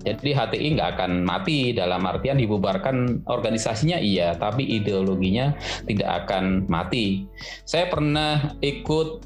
[0.00, 5.52] Jadi HTI nggak akan mati dalam artian dibubarkan organisasinya iya, tapi ideologinya
[5.84, 7.28] tidak akan mati.
[7.68, 9.24] Saya pernah ikut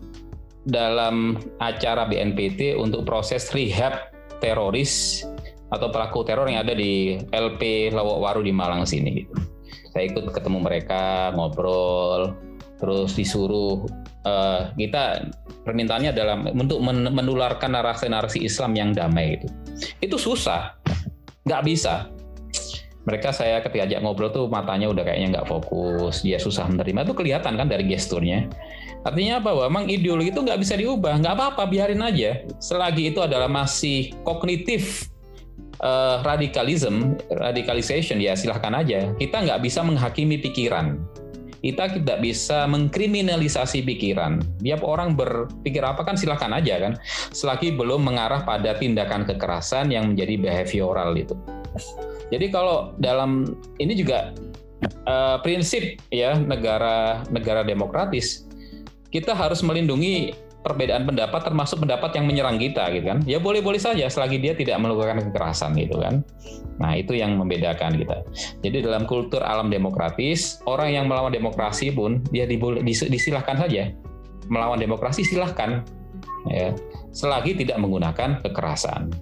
[0.64, 5.22] dalam acara BNPT untuk proses rehab teroris
[5.74, 9.34] atau pelaku teror yang ada di LP Lawak Waru di Malang sini gitu.
[9.90, 12.34] Saya ikut ketemu mereka, ngobrol,
[12.82, 13.86] terus disuruh
[14.26, 15.30] uh, kita
[15.62, 19.48] permintaannya adalah untuk menularkan narasi-narasi Islam yang damai itu.
[20.02, 20.74] Itu susah,
[21.46, 22.10] nggak bisa.
[23.04, 27.14] Mereka saya ketika ajak ngobrol tuh matanya udah kayaknya nggak fokus, dia susah menerima itu
[27.14, 28.48] kelihatan kan dari gesturnya.
[29.04, 29.52] Artinya apa?
[29.52, 32.40] Bahwa memang ideologi itu nggak bisa diubah, nggak apa-apa, biarin aja.
[32.56, 35.12] Selagi itu adalah masih kognitif
[35.84, 39.12] uh, radikalism, radicalization ya silahkan aja.
[39.20, 40.96] Kita nggak bisa menghakimi pikiran.
[41.64, 44.40] Kita tidak bisa mengkriminalisasi pikiran.
[44.60, 46.92] Tiap orang berpikir apa kan silahkan aja kan.
[47.32, 51.32] Selagi belum mengarah pada tindakan kekerasan yang menjadi behavioral itu.
[52.28, 53.48] Jadi kalau dalam
[53.80, 54.36] ini juga
[55.08, 58.44] uh, prinsip ya negara negara demokratis
[59.14, 60.34] kita harus melindungi
[60.66, 63.22] perbedaan pendapat termasuk pendapat yang menyerang kita gitu kan.
[63.28, 66.26] Ya boleh-boleh saja selagi dia tidak melakukan kekerasan gitu kan.
[66.82, 68.26] Nah itu yang membedakan kita.
[68.64, 72.48] Jadi dalam kultur alam demokratis orang yang melawan demokrasi pun dia
[72.90, 73.94] disilahkan saja.
[74.50, 75.86] Melawan demokrasi silahkan.
[76.50, 76.74] Ya.
[77.14, 79.14] Selagi tidak menggunakan kekerasan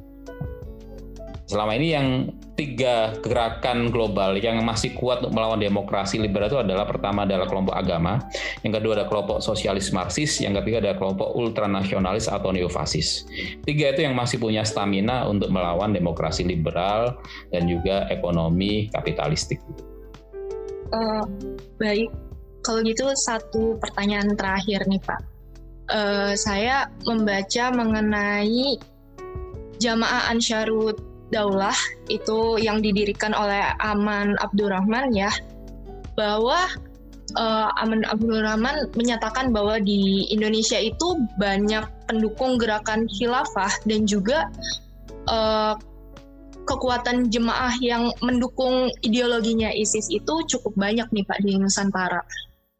[1.52, 2.08] selama ini yang
[2.56, 7.76] tiga gerakan global yang masih kuat untuk melawan demokrasi liberal itu adalah pertama adalah kelompok
[7.76, 8.24] agama,
[8.64, 13.28] yang kedua ada kelompok sosialis marxis, yang ketiga ada kelompok ultranasionalis atau neofasis.
[13.68, 17.20] Tiga itu yang masih punya stamina untuk melawan demokrasi liberal
[17.52, 19.60] dan juga ekonomi kapitalistik.
[20.92, 21.24] Uh,
[21.76, 22.08] baik,
[22.64, 25.20] kalau gitu satu pertanyaan terakhir nih Pak.
[25.92, 28.80] Uh, saya membaca mengenai
[29.82, 31.74] jamaah Ansharut Daulah
[32.12, 35.32] itu yang didirikan oleh Aman Abdurrahman ya
[36.12, 36.68] bahwa
[37.40, 44.52] uh, Aman Abdurrahman menyatakan bahwa di Indonesia itu banyak pendukung gerakan khilafah dan juga
[45.32, 45.74] uh,
[46.68, 52.22] kekuatan jemaah yang mendukung ideologinya ISIS itu cukup banyak nih Pak di Nusantara.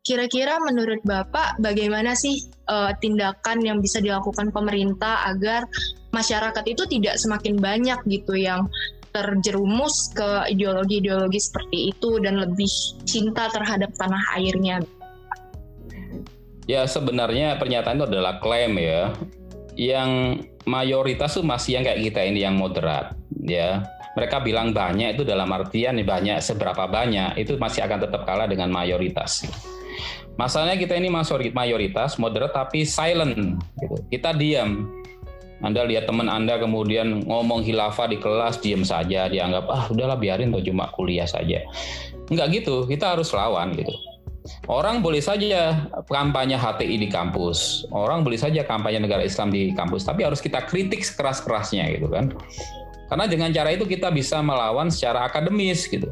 [0.02, 5.66] Kira-kira menurut Bapak bagaimana sih uh, tindakan yang bisa dilakukan pemerintah agar
[6.12, 8.68] masyarakat itu tidak semakin banyak gitu yang
[9.12, 12.70] terjerumus ke ideologi-ideologi seperti itu dan lebih
[13.04, 14.80] cinta terhadap tanah airnya?
[16.64, 19.12] Ya sebenarnya pernyataan itu adalah klaim ya.
[19.76, 20.10] Yang
[20.68, 23.82] mayoritas tuh masih yang kayak kita ini yang moderat ya
[24.12, 28.68] mereka bilang banyak itu dalam artian banyak seberapa banyak itu masih akan tetap kalah dengan
[28.68, 29.48] mayoritas.
[30.36, 31.12] Masalahnya kita ini
[31.52, 33.96] mayoritas moderat tapi silent gitu.
[34.08, 35.01] Kita diam.
[35.62, 40.50] Anda lihat teman Anda kemudian ngomong hilafah di kelas diam saja dianggap ah udahlah biarin
[40.50, 41.62] tuh cuma kuliah saja.
[42.30, 43.94] Enggak gitu, kita harus lawan gitu.
[44.66, 50.02] Orang boleh saja kampanye HTI di kampus, orang boleh saja kampanye negara Islam di kampus,
[50.02, 52.34] tapi harus kita kritik sekeras-kerasnya gitu kan.
[53.06, 56.10] Karena dengan cara itu kita bisa melawan secara akademis gitu.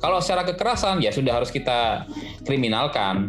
[0.00, 2.08] Kalau secara kekerasan ya sudah harus kita
[2.46, 3.28] kriminalkan.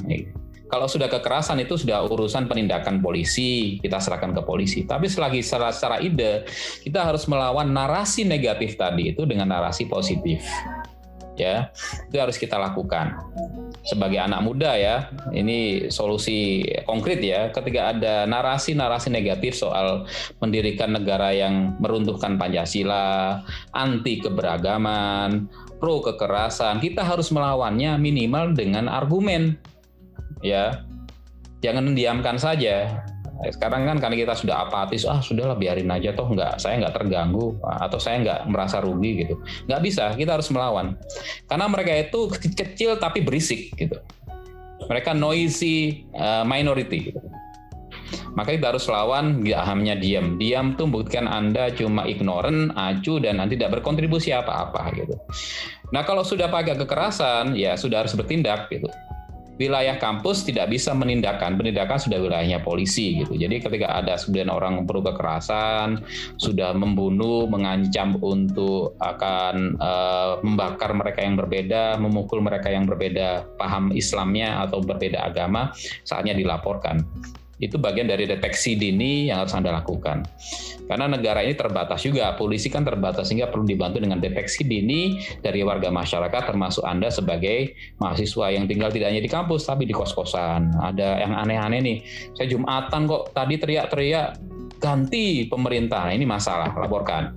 [0.67, 4.83] Kalau sudah kekerasan itu sudah urusan penindakan polisi, kita serahkan ke polisi.
[4.83, 6.43] Tapi selagi secara, secara ide,
[6.83, 10.43] kita harus melawan narasi negatif tadi itu dengan narasi positif.
[11.37, 11.69] Ya,
[12.09, 13.13] itu harus kita lakukan
[13.87, 17.53] sebagai anak muda ya, ini solusi konkret ya.
[17.55, 20.03] Ketika ada narasi-narasi negatif soal
[20.43, 23.39] mendirikan negara yang meruntuhkan Pancasila,
[23.71, 25.47] anti keberagaman,
[25.79, 29.55] pro kekerasan, kita harus melawannya minimal dengan argumen.
[30.41, 30.85] Ya.
[31.65, 33.03] Jangan diamkan saja.
[33.53, 37.53] Sekarang kan karena kita sudah apatis ah sudahlah biarin aja toh nggak saya nggak terganggu
[37.61, 39.37] atau saya nggak merasa rugi gitu.
[39.69, 40.97] Nggak bisa kita harus melawan.
[41.45, 43.93] Karena mereka itu kecil tapi berisik gitu.
[44.89, 47.21] Mereka noisy uh, minority gitu.
[48.37, 50.37] maka kita harus lawan nggak hanya diam.
[50.37, 55.17] Diam tuh buktikan anda cuma ignorant acu dan nanti tidak berkontribusi apa-apa gitu.
[55.91, 58.87] Nah kalau sudah pakai kekerasan ya sudah harus bertindak gitu
[59.57, 63.37] wilayah kampus tidak bisa menindakan, penindakan sudah wilayahnya polisi gitu.
[63.37, 66.01] Jadi ketika ada sebagian orang perlu kekerasan,
[66.37, 73.89] sudah membunuh, mengancam untuk akan uh, membakar mereka yang berbeda, memukul mereka yang berbeda paham
[73.91, 75.73] Islamnya atau berbeda agama,
[76.05, 77.01] saatnya dilaporkan
[77.57, 80.29] itu bagian dari deteksi dini yang harus Anda lakukan.
[80.87, 85.65] Karena negara ini terbatas juga, polisi kan terbatas sehingga perlu dibantu dengan deteksi dini dari
[85.65, 90.77] warga masyarakat termasuk Anda sebagai mahasiswa yang tinggal tidak hanya di kampus tapi di kos-kosan.
[90.79, 91.97] Ada yang aneh-aneh nih.
[92.37, 94.27] Saya Jumatan kok tadi teriak-teriak
[94.77, 96.07] ganti pemerintah.
[96.07, 97.33] Nah, ini masalah, laporkan.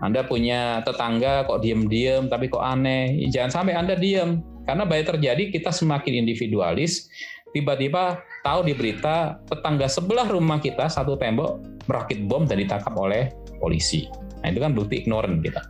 [0.00, 3.26] Anda punya tetangga kok diem-diem tapi kok aneh.
[3.32, 4.40] Jangan sampai Anda diem.
[4.66, 7.06] Karena banyak terjadi kita semakin individualis,
[7.56, 13.32] tiba-tiba tahu di berita tetangga sebelah rumah kita satu tembok merakit bom dan ditangkap oleh
[13.56, 14.04] polisi.
[14.44, 15.64] Nah itu kan bukti ignorant kita.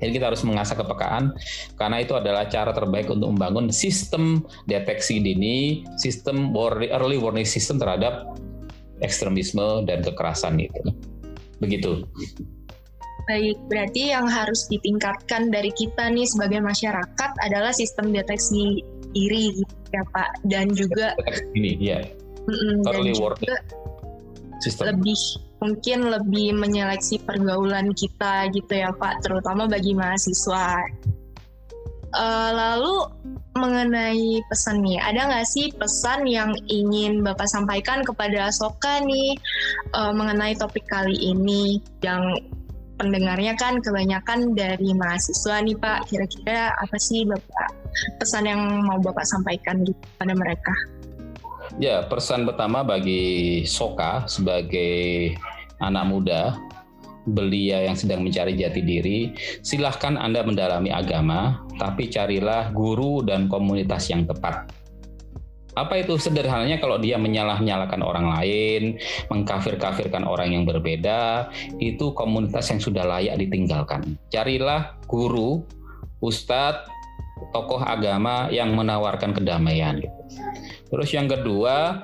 [0.00, 1.36] Jadi kita harus mengasah kepekaan
[1.76, 8.26] karena itu adalah cara terbaik untuk membangun sistem deteksi dini, sistem early warning system terhadap
[9.04, 10.80] ekstremisme dan kekerasan itu.
[11.60, 12.02] Begitu.
[13.30, 18.82] Baik, berarti yang harus ditingkatkan dari kita nih sebagai masyarakat adalah sistem deteksi
[19.12, 20.28] diri gitu ya Pak.
[20.48, 21.16] Dan juga
[21.54, 22.00] ini ya
[22.82, 23.54] dan juga
[24.62, 24.94] System.
[24.94, 25.18] lebih
[25.58, 29.22] mungkin lebih menyeleksi pergaulan kita gitu ya Pak.
[29.26, 30.86] Terutama bagi mahasiswa.
[32.12, 33.08] Uh, lalu
[33.56, 39.32] mengenai pesan nih ada nggak sih pesan yang ingin Bapak sampaikan kepada Soka nih
[39.96, 41.82] uh, mengenai topik kali ini?
[42.04, 42.46] Yang
[43.00, 46.06] pendengarnya kan kebanyakan dari mahasiswa nih Pak.
[46.06, 47.81] Kira-kira apa sih Bapak
[48.20, 50.74] pesan yang mau Bapak sampaikan kepada mereka?
[51.80, 55.32] Ya, pesan pertama bagi Soka sebagai
[55.80, 56.42] anak muda
[57.22, 59.32] belia yang sedang mencari jati diri,
[59.62, 64.66] silahkan Anda mendalami agama, tapi carilah guru dan komunitas yang tepat
[65.72, 69.00] apa itu sederhananya kalau dia menyalah-nyalakan orang lain,
[69.32, 71.48] mengkafir-kafirkan orang yang berbeda,
[71.80, 74.20] itu komunitas yang sudah layak ditinggalkan.
[74.28, 75.64] Carilah guru,
[76.20, 76.91] ustadz,
[77.50, 79.98] tokoh agama yang menawarkan kedamaian.
[80.92, 81.98] Terus yang kedua,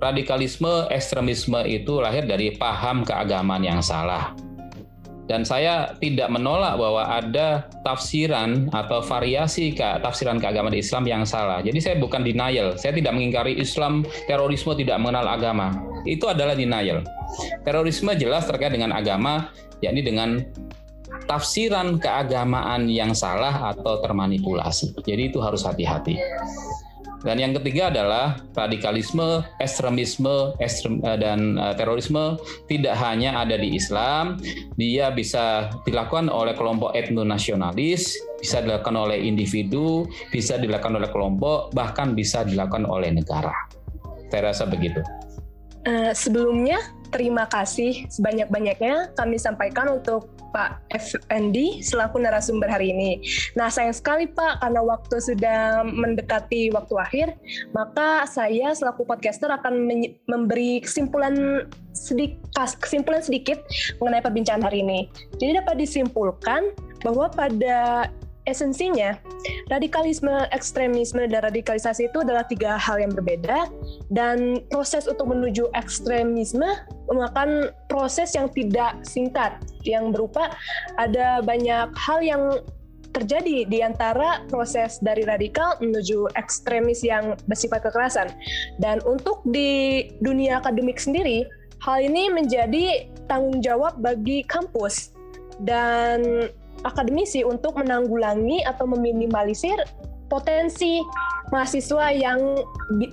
[0.00, 4.32] radikalisme, ekstremisme itu lahir dari paham keagamaan yang salah.
[5.24, 11.64] Dan saya tidak menolak bahwa ada tafsiran atau variasi ke tafsiran keagamaan Islam yang salah.
[11.64, 12.76] Jadi saya bukan denial.
[12.76, 15.72] Saya tidak mengingkari Islam terorisme tidak mengenal agama.
[16.04, 17.00] Itu adalah denial.
[17.64, 19.48] Terorisme jelas terkait dengan agama,
[19.80, 20.44] yakni dengan
[21.24, 24.92] tafsiran keagamaan yang salah atau termanipulasi.
[25.04, 26.20] Jadi itu harus hati-hati.
[27.24, 32.36] Dan yang ketiga adalah radikalisme, ekstremisme, ekstrem, eh, dan uh, terorisme
[32.68, 34.36] tidak hanya ada di Islam,
[34.76, 42.12] dia bisa dilakukan oleh kelompok etnonasionalis, bisa dilakukan oleh individu, bisa dilakukan oleh kelompok, bahkan
[42.12, 43.56] bisa dilakukan oleh negara.
[44.28, 45.00] Saya rasa begitu.
[45.88, 46.76] Uh, sebelumnya
[47.08, 53.18] terima kasih sebanyak-banyaknya kami sampaikan untuk Pak FND selaku narasumber hari ini.
[53.58, 57.28] Nah, sayang sekali Pak, karena waktu sudah mendekati waktu akhir,
[57.74, 59.90] maka saya selaku podcaster akan
[60.30, 62.38] memberi kesimpulan sedikit,
[62.78, 63.66] kesimpulan sedikit
[63.98, 65.10] mengenai perbincangan hari ini.
[65.42, 66.70] Jadi dapat disimpulkan
[67.02, 68.06] bahwa pada
[68.44, 69.16] esensinya,
[69.72, 73.72] radikalisme, ekstremisme, dan radikalisasi itu adalah tiga hal yang berbeda,
[74.12, 76.68] dan proses untuk menuju ekstremisme
[77.14, 80.50] memakan proses yang tidak singkat, yang berupa
[80.98, 82.42] ada banyak hal yang
[83.14, 88.34] terjadi di antara proses dari radikal menuju ekstremis yang bersifat kekerasan.
[88.82, 91.46] Dan untuk di dunia akademik sendiri,
[91.78, 95.14] hal ini menjadi tanggung jawab bagi kampus
[95.62, 96.50] dan
[96.82, 99.78] akademisi untuk menanggulangi atau meminimalisir
[100.26, 100.98] potensi
[101.54, 102.58] mahasiswa yang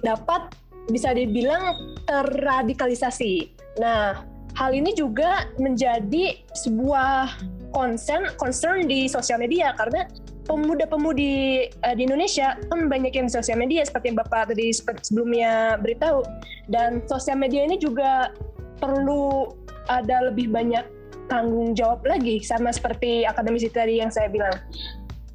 [0.02, 0.50] dapat
[0.90, 1.78] bisa dibilang
[2.10, 3.61] terradikalisasi.
[3.80, 4.26] Nah,
[4.58, 7.40] hal ini juga menjadi sebuah
[7.72, 10.04] concern concern di sosial media karena
[10.44, 15.80] pemuda-pemudi uh, di Indonesia kan banyak yang di sosial media seperti yang Bapak tadi sebelumnya
[15.80, 16.26] beritahu
[16.68, 18.36] dan sosial media ini juga
[18.84, 19.56] perlu
[19.88, 20.84] ada lebih banyak
[21.32, 24.56] tanggung jawab lagi sama seperti akademisi tadi yang saya bilang.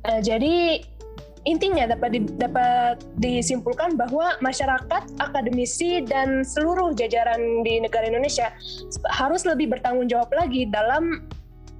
[0.05, 0.85] Uh, jadi
[1.47, 8.51] intinya dapat di, dapat disimpulkan bahwa masyarakat, akademisi dan seluruh jajaran di negara Indonesia
[9.15, 11.25] harus lebih bertanggung jawab lagi dalam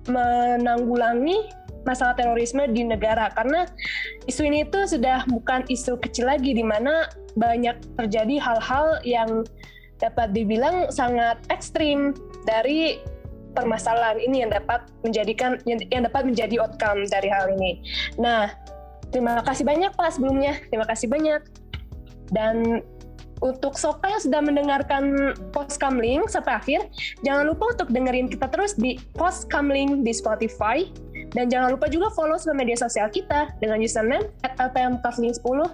[0.07, 1.51] menanggulangi
[1.83, 3.67] masalah terorisme di negara karena
[4.27, 7.07] isu ini itu sudah bukan isu kecil lagi di mana
[7.39, 9.47] banyak terjadi hal-hal yang
[10.03, 12.13] dapat dibilang sangat ekstrim
[12.45, 12.99] dari
[13.57, 17.81] permasalahan ini yang dapat menjadikan yang, dapat menjadi outcome dari hal ini.
[18.21, 18.53] Nah,
[19.17, 20.61] terima kasih banyak Pak sebelumnya.
[20.69, 21.41] Terima kasih banyak.
[22.37, 22.85] Dan
[23.41, 26.93] untuk Soka yang sudah mendengarkan Post Kamling sampai akhir,
[27.25, 30.85] jangan lupa untuk dengerin kita terus di Post Kamling di Spotify.
[31.33, 35.69] Dan jangan lupa juga follow semua media sosial kita dengan username at lpmkafling10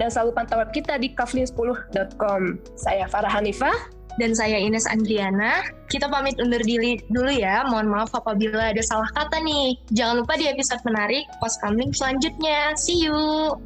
[0.00, 2.42] dan selalu pantau web kita di kafling10.com.
[2.80, 3.76] Saya Farah Hanifah
[4.16, 5.60] dan saya Ines Andriana.
[5.92, 7.68] Kita pamit undur diri dulu ya.
[7.68, 9.76] Mohon maaf apabila ada salah kata nih.
[9.92, 12.72] Jangan lupa di episode menarik Post Kamling selanjutnya.
[12.80, 13.60] See you!